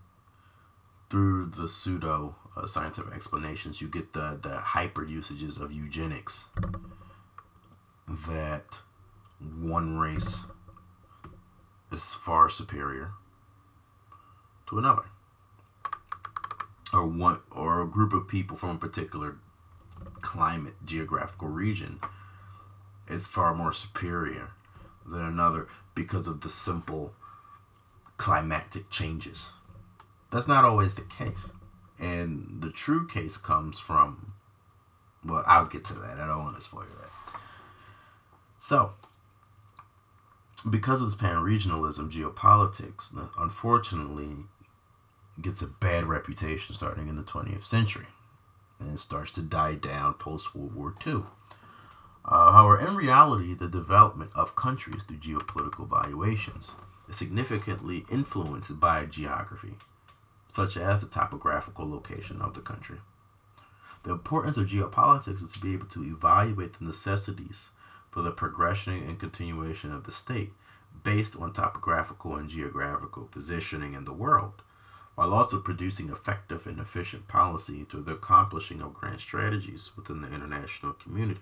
through 1.09 1.45
the 1.45 1.69
pseudo 1.69 2.35
uh, 2.57 2.65
scientific 2.65 3.13
explanations, 3.13 3.81
you 3.81 3.87
get 3.87 4.13
the, 4.13 4.39
the 4.41 4.57
hyper 4.57 5.05
usages 5.05 5.59
of 5.59 5.71
eugenics 5.71 6.45
that 8.07 8.79
one 9.39 9.97
race 9.97 10.39
is 11.91 12.13
far 12.13 12.49
superior 12.49 13.11
to 14.67 14.77
another 14.77 15.03
or 16.95 17.05
one 17.05 17.39
or 17.51 17.81
a 17.81 17.87
group 17.87 18.13
of 18.13 18.27
people 18.27 18.55
from 18.55 18.71
a 18.71 18.79
particular 18.79 19.35
climate 20.21 20.75
geographical 20.85 21.47
region 21.47 21.99
is 23.09 23.27
far 23.27 23.53
more 23.53 23.73
superior 23.73 24.51
than 25.05 25.21
another 25.21 25.67
because 25.93 26.27
of 26.27 26.41
the 26.41 26.49
simple 26.49 27.13
climatic 28.17 28.89
changes. 28.89 29.51
That's 30.31 30.47
not 30.47 30.65
always 30.65 30.95
the 30.95 31.03
case. 31.03 31.51
And 31.99 32.57
the 32.61 32.71
true 32.71 33.07
case 33.07 33.37
comes 33.37 33.79
from 33.79 34.33
well 35.23 35.43
i'll 35.47 35.65
get 35.65 35.83
to 35.85 35.93
that. 35.95 36.19
I 36.19 36.27
don't 36.27 36.43
want 36.43 36.55
to 36.57 36.61
spoil 36.63 36.85
that. 37.01 37.39
So 38.57 38.93
because 40.69 41.01
of 41.01 41.07
this 41.07 41.15
pan-regionalism 41.15 42.11
geopolitics 42.11 43.13
unfortunately 43.37 44.45
gets 45.41 45.61
a 45.61 45.67
bad 45.67 46.05
reputation 46.05 46.73
starting 46.73 47.07
in 47.07 47.15
the 47.15 47.23
20th 47.23 47.65
century 47.65 48.07
and 48.79 48.91
it 48.91 48.99
starts 48.99 49.31
to 49.33 49.41
die 49.41 49.75
down 49.75 50.13
post 50.15 50.55
World 50.55 50.75
War 50.75 50.95
II. 51.05 51.23
Uh, 52.25 52.51
however, 52.51 52.79
in 52.79 52.95
reality, 52.95 53.53
the 53.53 53.67
development 53.67 54.31
of 54.35 54.55
countries 54.55 55.03
through 55.03 55.17
geopolitical 55.17 55.87
valuations 55.87 56.71
is 57.07 57.15
significantly 57.15 58.05
influenced 58.11 58.79
by 58.79 59.05
geography, 59.05 59.75
such 60.51 60.75
as 60.75 61.01
the 61.01 61.07
topographical 61.07 61.89
location 61.89 62.41
of 62.41 62.53
the 62.53 62.61
country. 62.61 62.97
The 64.03 64.11
importance 64.11 64.57
of 64.57 64.67
geopolitics 64.67 65.41
is 65.41 65.53
to 65.53 65.59
be 65.59 65.73
able 65.73 65.87
to 65.87 66.03
evaluate 66.03 66.73
the 66.73 66.85
necessities 66.85 67.69
for 68.11 68.21
the 68.21 68.31
progression 68.31 68.93
and 68.93 69.19
continuation 69.19 69.93
of 69.93 70.03
the 70.03 70.11
state 70.11 70.53
based 71.03 71.35
on 71.35 71.53
topographical 71.53 72.35
and 72.35 72.49
geographical 72.49 73.25
positioning 73.25 73.93
in 73.93 74.05
the 74.05 74.13
world 74.13 74.61
while 75.15 75.33
also 75.33 75.59
producing 75.59 76.09
effective 76.09 76.67
and 76.67 76.79
efficient 76.79 77.27
policy 77.27 77.85
to 77.85 78.01
the 78.01 78.13
accomplishing 78.13 78.81
of 78.81 78.93
grand 78.93 79.19
strategies 79.19 79.91
within 79.95 80.21
the 80.21 80.33
international 80.33 80.93
community. 80.93 81.41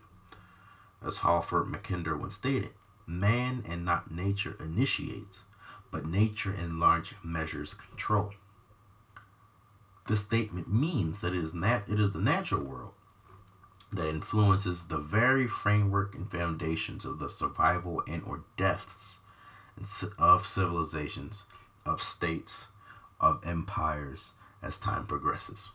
As 1.05 1.19
Halford 1.19 1.67
Mackinder 1.67 2.17
once 2.17 2.35
stated, 2.35 2.69
man 3.07 3.63
and 3.67 3.83
not 3.83 4.11
nature 4.11 4.55
initiates, 4.59 5.43
but 5.91 6.05
nature 6.05 6.53
in 6.53 6.79
large 6.79 7.15
measures 7.23 7.73
control. 7.73 8.33
This 10.07 10.23
statement 10.23 10.71
means 10.71 11.19
that 11.21 11.33
it 11.33 11.43
is, 11.43 11.53
nat- 11.53 11.83
it 11.87 11.99
is 11.99 12.11
the 12.11 12.19
natural 12.19 12.61
world 12.61 12.93
that 13.91 14.09
influences 14.09 14.87
the 14.87 14.97
very 14.97 15.47
framework 15.47 16.15
and 16.15 16.29
foundations 16.29 17.05
of 17.05 17.19
the 17.19 17.29
survival 17.29 18.03
and 18.07 18.23
or 18.23 18.43
deaths 18.57 19.19
of 20.17 20.45
civilizations, 20.45 21.45
of 21.85 22.01
states, 22.01 22.67
of 23.19 23.45
empires 23.45 24.33
as 24.61 24.79
time 24.79 25.05
progresses. 25.05 25.69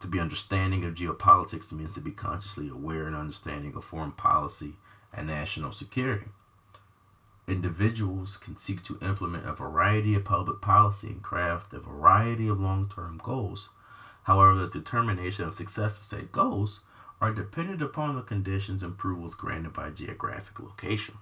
To 0.00 0.06
be 0.06 0.18
understanding 0.18 0.84
of 0.84 0.94
geopolitics 0.94 1.72
means 1.72 1.94
to 1.94 2.00
be 2.00 2.10
consciously 2.10 2.68
aware 2.68 3.06
and 3.06 3.14
understanding 3.14 3.74
of 3.74 3.84
foreign 3.84 4.12
policy 4.12 4.74
and 5.12 5.26
national 5.26 5.72
security. 5.72 6.28
Individuals 7.46 8.36
can 8.36 8.56
seek 8.56 8.82
to 8.84 8.98
implement 9.02 9.46
a 9.46 9.52
variety 9.52 10.14
of 10.14 10.24
public 10.24 10.60
policy 10.60 11.08
and 11.08 11.22
craft 11.22 11.74
a 11.74 11.80
variety 11.80 12.48
of 12.48 12.60
long 12.60 12.88
term 12.88 13.20
goals. 13.22 13.70
However, 14.22 14.54
the 14.54 14.68
determination 14.68 15.46
of 15.46 15.54
success 15.54 15.98
of 15.98 16.04
said 16.04 16.32
goals 16.32 16.80
are 17.20 17.32
dependent 17.34 17.82
upon 17.82 18.16
the 18.16 18.22
conditions 18.22 18.82
and 18.82 18.92
approvals 18.92 19.34
granted 19.34 19.74
by 19.74 19.90
geographic 19.90 20.60
location. 20.60 21.16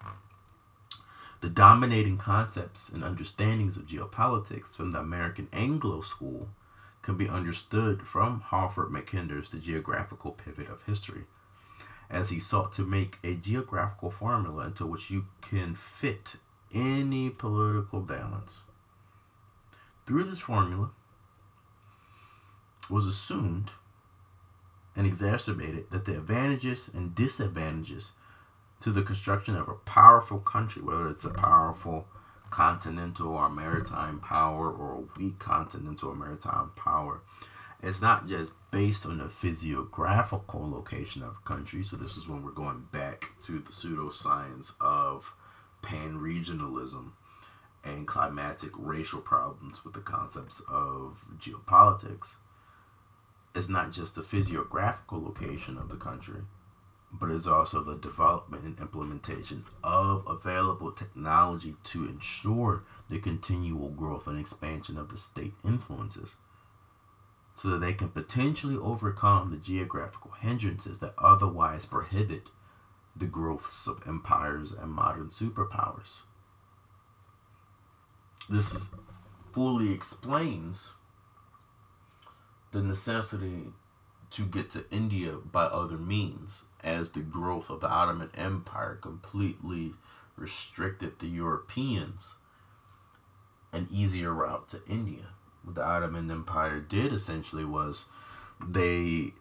The 1.40 1.48
dominating 1.48 2.18
concepts 2.18 2.88
and 2.88 3.05
understandings 3.05 3.77
of 3.77 3.87
geopolitics 3.87 4.74
from 4.74 4.90
the 4.90 4.98
American 4.98 5.48
Anglo 5.53 6.01
School 6.01 6.48
can 7.03 7.16
be 7.16 7.29
understood 7.29 8.03
from 8.03 8.40
Halford 8.40 8.90
Mackinder's 8.90 9.51
The 9.51 9.59
Geographical 9.59 10.33
Pivot 10.33 10.68
of 10.68 10.83
History, 10.83 11.24
as 12.11 12.31
he 12.31 12.40
sought 12.40 12.72
to 12.74 12.83
make 12.83 13.18
a 13.22 13.35
geographical 13.35 14.11
formula 14.11 14.66
into 14.66 14.85
which 14.85 15.11
you 15.11 15.27
can 15.40 15.74
fit 15.74 16.37
any 16.74 17.31
political 17.31 18.01
balance. 18.01 18.62
Through 20.07 20.24
this 20.24 20.40
formula, 20.40 20.90
was 22.90 23.07
assumed 23.07 23.70
and 24.96 25.07
exacerbated 25.07 25.90
that 25.90 26.05
the 26.05 26.16
advantages 26.16 26.90
and 26.92 27.14
disadvantages 27.14 28.12
to 28.81 28.91
the 28.91 29.03
construction 29.03 29.57
of 29.57 29.69
a 29.69 29.75
powerful 29.75 30.38
country, 30.38 30.83
whether 30.83 31.09
it's 31.09 31.25
a 31.25 31.31
powerful 31.31 32.07
continental 32.51 33.29
or 33.29 33.49
maritime 33.51 34.21
power 34.21 34.71
or 34.71 34.95
a 34.95 35.19
weak 35.19 35.38
continental 35.38 36.11
or 36.11 36.14
maritime 36.14 36.71
power. 36.77 37.21
It's 37.83 38.01
not 38.01 38.27
just 38.27 38.53
based 38.71 39.07
on 39.07 39.19
the 39.19 39.29
physiographical 39.29 40.69
location 40.71 41.23
of 41.23 41.37
a 41.37 41.49
country. 41.49 41.83
So 41.85 41.97
this 41.97 42.17
is 42.17 42.27
when 42.27 42.43
we're 42.43 42.51
going 42.51 42.87
back 42.91 43.31
to 43.47 43.59
the 43.59 43.71
pseudoscience 43.71 44.73
of 44.81 45.35
pan-regionalism 45.83 47.12
and 47.85 48.07
climatic 48.07 48.73
racial 48.77 49.21
problems 49.21 49.85
with 49.85 49.95
the 49.95 50.01
concepts 50.01 50.61
of 50.69 51.25
geopolitics. 51.38 52.37
It's 53.55 53.69
not 53.69 53.93
just 53.93 54.17
the 54.17 54.23
physiographical 54.23 55.23
location 55.23 55.79
of 55.79 55.88
the 55.88 55.97
country, 55.97 56.41
but 57.12 57.31
it's 57.31 57.47
also 57.47 57.83
the 57.83 57.97
development 57.97 58.64
and 58.64 58.79
implementation 58.79 59.64
of 59.83 60.27
available 60.27 60.92
technology 60.92 61.75
to 61.85 62.07
ensure 62.07 62.85
the 63.09 63.18
continual 63.18 63.88
growth 63.88 64.27
and 64.27 64.38
expansion 64.38 64.99
of 64.99 65.09
the 65.09 65.16
state 65.16 65.55
influences 65.64 66.37
so 67.55 67.71
that 67.71 67.81
they 67.81 67.92
can 67.92 68.09
potentially 68.09 68.77
overcome 68.77 69.51
the 69.51 69.57
geographical 69.57 70.31
hindrances 70.40 71.01
that 71.01 71.14
otherwise 71.18 71.87
prohibit 71.87 72.51
the 73.16 73.27
growths 73.27 73.88
of 73.88 74.07
empires 74.07 74.73
and 74.73 74.92
modern 74.92 75.27
superpowers. 75.27 76.21
This 78.49 78.94
fully 79.53 79.92
explains 79.92 80.92
the 82.71 82.81
necessity 82.81 83.73
to 84.31 84.47
get 84.47 84.71
to 84.71 84.85
India 84.90 85.33
by 85.33 85.64
other 85.64 85.97
means, 85.97 86.66
as 86.83 87.11
the 87.11 87.23
growth 87.23 87.71
of 87.71 87.81
the 87.81 87.88
Ottoman 87.88 88.31
Empire 88.37 88.97
completely 89.01 89.95
restricted 90.37 91.19
the 91.19 91.27
Europeans 91.27 92.37
an 93.73 93.88
easier 93.91 94.33
route 94.33 94.69
to 94.69 94.81
India. 94.88 95.27
What 95.62 95.75
the 95.75 95.85
Ottoman 95.85 96.31
Empire 96.31 96.81
did 96.81 97.12
essentially 97.12 97.64
was 97.64 98.07
they 98.64 99.33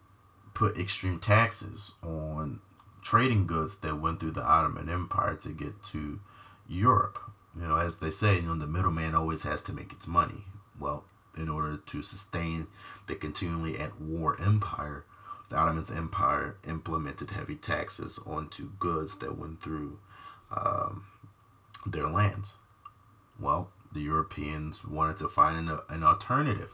put 0.53 0.77
extreme 0.77 1.19
taxes 1.19 1.93
on 2.03 2.59
trading 3.01 3.47
goods 3.47 3.77
that 3.77 4.01
went 4.01 4.19
through 4.19 4.31
the 4.31 4.43
Ottoman 4.43 4.89
Empire 4.89 5.35
to 5.35 5.49
get 5.49 5.83
to 5.85 6.19
Europe. 6.67 7.19
You 7.55 7.67
know, 7.67 7.77
as 7.77 7.97
they 7.97 8.11
say, 8.11 8.35
you 8.35 8.41
know, 8.43 8.55
the 8.55 8.67
middleman 8.67 9.15
always 9.15 9.43
has 9.43 9.61
to 9.63 9.73
make 9.73 9.93
its 9.93 10.07
money. 10.07 10.43
Well, 10.79 11.05
in 11.37 11.49
order 11.49 11.77
to 11.77 12.01
sustain 12.01 12.67
the 13.07 13.15
continually 13.15 13.79
at 13.79 13.99
war 14.01 14.39
empire, 14.41 15.05
the 15.49 15.57
Ottoman 15.57 15.85
Empire 15.95 16.57
implemented 16.67 17.31
heavy 17.31 17.55
taxes 17.55 18.19
onto 18.25 18.71
goods 18.79 19.17
that 19.19 19.37
went 19.37 19.61
through 19.61 19.99
um, 20.51 21.05
their 21.85 22.07
lands. 22.07 22.55
Well, 23.39 23.71
the 23.93 24.01
Europeans 24.01 24.83
wanted 24.83 25.17
to 25.17 25.29
find 25.29 25.69
an, 25.69 25.79
an 25.89 26.03
alternative 26.03 26.71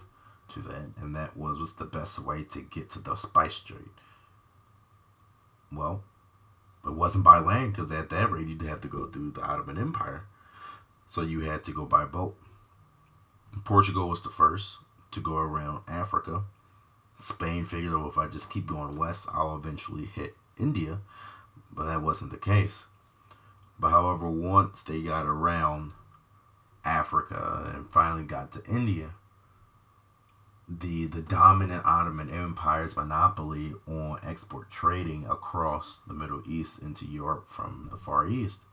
to 0.49 0.59
that, 0.61 0.91
and 0.97 1.15
that 1.15 1.37
was 1.37 1.75
the 1.75 1.85
best 1.85 2.19
way 2.19 2.43
to 2.43 2.61
get 2.61 2.89
to 2.91 2.99
the 2.99 3.15
spice 3.15 3.59
trade. 3.59 3.89
Well, 5.71 6.03
it 6.85 6.93
wasn't 6.93 7.23
by 7.23 7.39
land 7.39 7.73
because 7.73 7.91
at 7.91 8.09
that 8.09 8.31
rate 8.31 8.47
you'd 8.47 8.61
have 8.63 8.81
to 8.81 8.87
go 8.87 9.07
through 9.07 9.31
the 9.31 9.41
Ottoman 9.41 9.77
Empire, 9.77 10.25
so 11.09 11.21
you 11.21 11.41
had 11.41 11.63
to 11.65 11.71
go 11.71 11.85
by 11.85 12.05
boat. 12.05 12.35
Portugal 13.63 14.09
was 14.09 14.21
the 14.21 14.29
first 14.29 14.79
to 15.11 15.21
go 15.21 15.37
around 15.37 15.83
Africa. 15.87 16.43
Spain 17.15 17.63
figured, 17.63 17.93
oh, 17.93 18.07
if 18.07 18.17
I 18.17 18.27
just 18.27 18.51
keep 18.51 18.67
going 18.67 18.97
west, 18.97 19.27
I'll 19.33 19.55
eventually 19.55 20.05
hit 20.05 20.35
India, 20.59 20.99
but 21.71 21.85
that 21.85 22.01
wasn't 22.01 22.31
the 22.31 22.37
case. 22.37 22.85
But 23.79 23.89
however, 23.89 24.29
once 24.29 24.83
they 24.83 25.01
got 25.01 25.25
around 25.25 25.91
Africa 26.85 27.71
and 27.73 27.89
finally 27.89 28.23
got 28.23 28.51
to 28.53 28.65
India, 28.65 29.11
the 30.67 31.05
the 31.07 31.21
dominant 31.21 31.85
Ottoman 31.85 32.29
Empire's 32.29 32.95
monopoly 32.95 33.73
on 33.87 34.19
export 34.23 34.69
trading 34.69 35.25
across 35.25 35.99
the 36.07 36.13
Middle 36.13 36.41
East 36.47 36.81
into 36.81 37.05
Europe 37.05 37.49
from 37.49 37.89
the 37.91 37.97
Far 37.97 38.27
East 38.27 38.65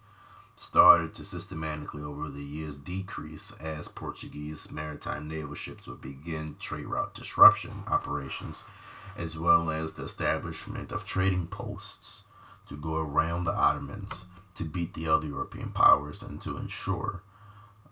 started 0.60 1.14
to 1.14 1.24
systematically 1.24 2.02
over 2.02 2.28
the 2.28 2.44
years 2.44 2.76
decrease 2.76 3.50
as 3.60 3.88
Portuguese 3.88 4.70
maritime 4.70 5.26
naval 5.26 5.54
ships 5.54 5.86
would 5.86 6.02
begin 6.02 6.54
trade 6.60 6.84
route 6.84 7.14
disruption 7.14 7.82
operations, 7.86 8.64
as 9.16 9.38
well 9.38 9.70
as 9.70 9.94
the 9.94 10.02
establishment 10.02 10.92
of 10.92 11.06
trading 11.06 11.46
posts 11.46 12.26
to 12.68 12.76
go 12.76 12.96
around 12.96 13.44
the 13.44 13.54
Ottomans 13.54 14.12
to 14.54 14.64
beat 14.64 14.92
the 14.92 15.08
other 15.08 15.26
European 15.26 15.70
powers 15.70 16.22
and 16.22 16.42
to 16.42 16.58
ensure 16.58 17.22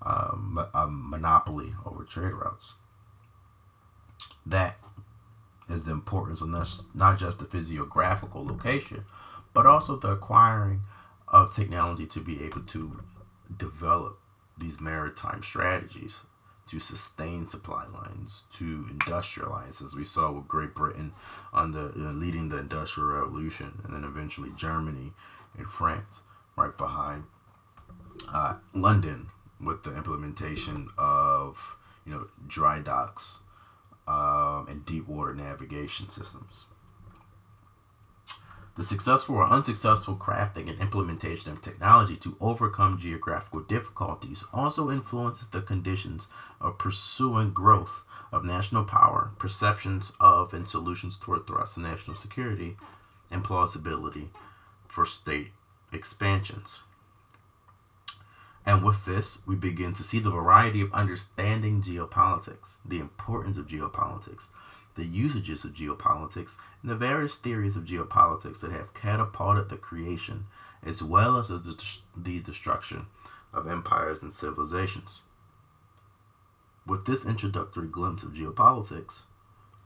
um, 0.02 0.62
a 0.74 0.86
monopoly 0.90 1.72
over 1.86 2.04
trade 2.04 2.34
routes. 2.34 2.74
That 4.44 4.76
is 5.70 5.84
the 5.84 5.92
importance 5.92 6.42
of 6.42 6.50
not 6.94 7.18
just 7.18 7.38
the 7.38 7.46
physiographical 7.46 8.44
location, 8.44 9.06
but 9.54 9.64
also 9.64 9.96
the 9.96 10.12
acquiring 10.12 10.82
of 11.30 11.54
technology 11.54 12.06
to 12.06 12.20
be 12.20 12.42
able 12.42 12.62
to 12.62 13.02
develop 13.56 14.18
these 14.56 14.80
maritime 14.80 15.42
strategies 15.42 16.20
to 16.68 16.78
sustain 16.78 17.46
supply 17.46 17.86
lines, 17.86 18.44
to 18.52 18.86
industrialize, 18.92 19.82
as 19.82 19.94
we 19.94 20.04
saw 20.04 20.30
with 20.30 20.46
Great 20.46 20.74
Britain 20.74 21.12
the 21.52 21.92
uh, 21.96 22.12
leading 22.12 22.50
the 22.50 22.58
Industrial 22.58 23.08
Revolution, 23.08 23.80
and 23.84 23.94
then 23.94 24.04
eventually 24.04 24.50
Germany 24.54 25.12
and 25.56 25.66
France 25.66 26.22
right 26.56 26.76
behind 26.76 27.24
uh, 28.32 28.56
London 28.74 29.28
with 29.60 29.82
the 29.82 29.96
implementation 29.96 30.88
of 30.98 31.76
you 32.04 32.12
know 32.12 32.28
dry 32.46 32.78
docks 32.78 33.38
um, 34.06 34.66
and 34.68 34.84
deep 34.84 35.08
water 35.08 35.34
navigation 35.34 36.08
systems. 36.08 36.66
The 38.78 38.84
successful 38.84 39.34
or 39.34 39.44
unsuccessful 39.44 40.14
crafting 40.14 40.70
and 40.70 40.78
implementation 40.78 41.50
of 41.50 41.60
technology 41.60 42.14
to 42.18 42.36
overcome 42.40 42.96
geographical 42.96 43.58
difficulties 43.58 44.44
also 44.52 44.88
influences 44.88 45.48
the 45.48 45.62
conditions 45.62 46.28
of 46.60 46.78
pursuing 46.78 47.52
growth 47.52 48.04
of 48.30 48.44
national 48.44 48.84
power, 48.84 49.32
perceptions 49.36 50.12
of 50.20 50.54
and 50.54 50.68
solutions 50.68 51.18
toward 51.18 51.48
threats 51.48 51.74
to 51.74 51.80
national 51.80 52.14
security, 52.14 52.76
and 53.32 53.42
plausibility 53.42 54.30
for 54.86 55.04
state 55.04 55.48
expansions. 55.92 56.82
And 58.64 58.84
with 58.84 59.04
this, 59.04 59.42
we 59.44 59.56
begin 59.56 59.92
to 59.94 60.04
see 60.04 60.20
the 60.20 60.30
variety 60.30 60.82
of 60.82 60.94
understanding 60.94 61.82
geopolitics, 61.82 62.76
the 62.84 63.00
importance 63.00 63.58
of 63.58 63.66
geopolitics, 63.66 64.50
the 64.98 65.06
usages 65.06 65.64
of 65.64 65.72
geopolitics, 65.72 66.56
and 66.82 66.90
the 66.90 66.96
various 66.96 67.36
theories 67.36 67.76
of 67.76 67.84
geopolitics 67.84 68.60
that 68.60 68.72
have 68.72 68.92
catapulted 68.94 69.68
the 69.68 69.76
creation 69.76 70.46
as 70.84 71.02
well 71.02 71.38
as 71.38 71.48
the 71.48 72.40
destruction 72.42 73.06
of 73.54 73.68
empires 73.68 74.22
and 74.22 74.34
civilizations. 74.34 75.20
With 76.84 77.06
this 77.06 77.24
introductory 77.24 77.86
glimpse 77.86 78.24
of 78.24 78.32
geopolitics, 78.32 79.22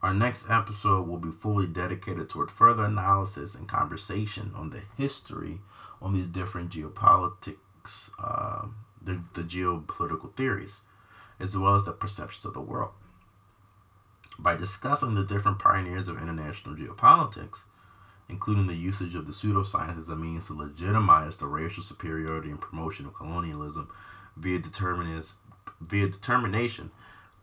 our 0.02 0.14
next 0.14 0.48
episode 0.48 1.06
will 1.06 1.18
be 1.18 1.30
fully 1.30 1.66
dedicated 1.66 2.30
toward 2.30 2.50
further 2.50 2.84
analysis 2.84 3.54
and 3.54 3.68
conversation 3.68 4.52
on 4.56 4.70
the 4.70 4.82
history 4.96 5.60
on 6.00 6.14
these 6.14 6.26
different 6.26 6.70
geopolitics, 6.70 8.10
uh, 8.18 8.66
the, 9.02 9.22
the 9.34 9.42
geopolitical 9.42 10.34
theories, 10.34 10.80
as 11.38 11.56
well 11.56 11.74
as 11.74 11.84
the 11.84 11.92
perceptions 11.92 12.46
of 12.46 12.54
the 12.54 12.60
world 12.60 12.92
by 14.38 14.56
discussing 14.56 15.14
the 15.14 15.24
different 15.24 15.58
pioneers 15.58 16.08
of 16.08 16.20
international 16.20 16.74
geopolitics, 16.74 17.64
including 18.28 18.66
the 18.66 18.74
usage 18.74 19.14
of 19.14 19.26
the 19.26 19.32
pseudoscience 19.32 19.98
as 19.98 20.08
a 20.08 20.16
means 20.16 20.46
to 20.46 20.54
legitimize 20.54 21.36
the 21.36 21.46
racial 21.46 21.82
superiority 21.82 22.50
and 22.50 22.60
promotion 22.60 23.06
of 23.06 23.14
colonialism 23.14 23.88
via, 24.36 24.60
via 25.80 26.08
determination 26.08 26.90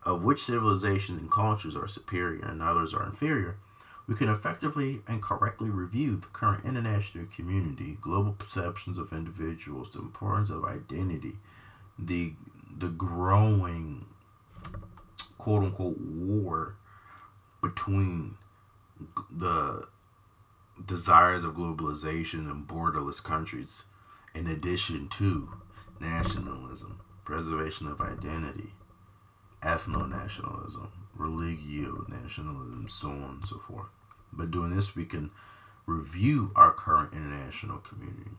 of 0.04 0.24
which 0.24 0.44
civilizations 0.44 1.20
and 1.20 1.32
cultures 1.32 1.76
are 1.76 1.88
superior 1.88 2.46
and 2.46 2.62
others 2.62 2.94
are 2.94 3.06
inferior, 3.06 3.58
we 4.08 4.16
can 4.16 4.30
effectively 4.30 5.02
and 5.08 5.22
correctly 5.22 5.70
review 5.70 6.16
the 6.16 6.28
current 6.28 6.66
international 6.66 7.28
community, 7.36 7.98
global 8.02 8.32
perceptions 8.32 8.98
of 8.98 9.14
individuals, 9.14 9.92
the 9.92 10.00
importance 10.00 10.50
of 10.50 10.66
identity, 10.66 11.38
the 11.98 12.34
the 12.76 12.88
growing 12.88 14.06
quote 15.38 15.64
unquote 15.64 15.98
war 16.00 16.76
between 17.62 18.38
the 19.30 19.88
desires 20.86 21.44
of 21.44 21.56
globalization 21.56 22.50
and 22.50 22.68
borderless 22.68 23.24
countries, 23.24 23.84
in 24.34 24.48
addition 24.48 25.10
to 25.10 25.50
nationalism, 26.00 27.00
preservation 27.26 27.88
of 27.88 28.02
identity, 28.02 28.74
ethno 29.62 30.10
nationalism, 30.10 30.92
religio 31.16 32.06
nationalism, 32.08 32.88
so 32.90 33.10
on 33.10 33.40
and 33.40 33.48
so 33.48 33.58
forth. 33.58 33.90
By 34.32 34.46
doing 34.46 34.76
this, 34.76 34.96
we 34.96 35.06
can 35.06 35.32
review 35.86 36.52
our 36.56 36.72
current 36.72 37.14
international 37.14 37.80
community 37.80 38.32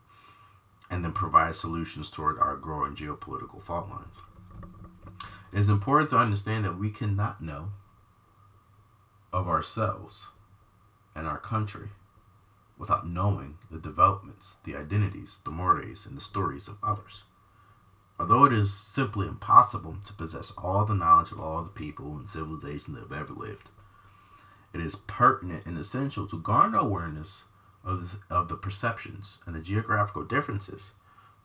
and 0.91 1.05
then 1.05 1.13
provide 1.13 1.57
solutions 1.57 2.11
toward 2.11 2.39
our 2.39 2.57
growing 2.57 2.95
geopolitical 2.95 3.63
fault 3.63 3.89
lines. 3.91 4.23
It 5.53 5.59
is 5.59 5.69
important 5.69 6.11
to 6.11 6.19
understand 6.19 6.65
that 6.65 6.79
we 6.79 6.91
cannot 6.91 7.43
know 7.43 7.71
of 9.33 9.49
ourselves 9.49 10.29
and 11.15 11.27
our 11.27 11.39
country 11.39 11.89
without 12.79 13.07
knowing 13.07 13.59
the 13.71 13.79
developments, 13.79 14.57
the 14.65 14.75
identities, 14.75 15.41
the 15.45 15.51
mores, 15.51 16.07
and 16.07 16.17
the 16.17 16.21
stories 16.21 16.67
of 16.67 16.79
others. 16.83 17.25
Although 18.19 18.45
it 18.45 18.53
is 18.53 18.73
simply 18.73 19.27
impossible 19.27 19.97
to 20.07 20.13
possess 20.13 20.51
all 20.53 20.85
the 20.85 20.95
knowledge 20.95 21.31
of 21.31 21.41
all 21.41 21.63
the 21.63 21.71
people 21.71 22.17
and 22.17 22.29
civilizations 22.29 22.97
that 22.97 23.09
have 23.09 23.13
ever 23.13 23.35
lived, 23.35 23.69
it 24.73 24.81
is 24.81 24.97
pertinent 24.97 25.67
and 25.67 25.77
essential 25.79 26.27
to 26.27 26.39
garner 26.39 26.79
awareness 26.79 27.45
of 27.85 28.19
the, 28.29 28.35
of 28.35 28.49
the 28.49 28.57
perceptions 28.57 29.39
and 29.47 29.55
the 29.55 29.61
geographical 29.61 30.25
differences 30.25 30.93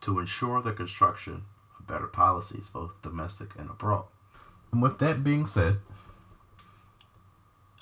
to 0.01 0.19
ensure 0.19 0.61
the 0.61 0.73
construction 0.73 1.45
of 1.79 1.87
better 1.87 2.07
policies, 2.07 2.69
both 2.69 3.01
domestic 3.01 3.55
and 3.57 3.69
abroad. 3.69 4.05
And 4.71 4.81
with 4.81 4.99
that 4.99 5.23
being 5.23 5.45
said, 5.45 5.77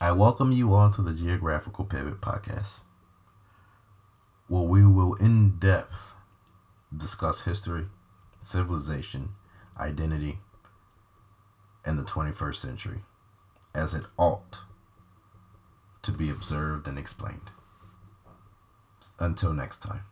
I 0.04 0.12
welcome 0.12 0.52
you 0.52 0.74
all 0.74 0.92
to 0.92 1.02
the 1.02 1.13
Geographical 1.13 1.86
Pivot 1.86 2.20
Podcast, 2.20 2.82
where 4.50 4.63
we 4.63 4.86
will 4.86 5.13
in 5.13 5.58
depth 5.60 6.16
discuss 6.94 7.44
history, 7.44 7.86
civilization, 8.38 9.30
identity, 9.80 10.39
and 11.86 11.97
the 11.97 12.04
21st 12.04 12.56
century 12.56 13.04
as 13.74 13.93
it 13.93 14.04
ought 14.18 14.58
to 16.01 16.12
be 16.12 16.30
observed 16.30 16.86
and 16.86 16.99
explained. 16.99 17.51
Until 19.20 19.54
next 19.54 19.78
time. 19.78 20.04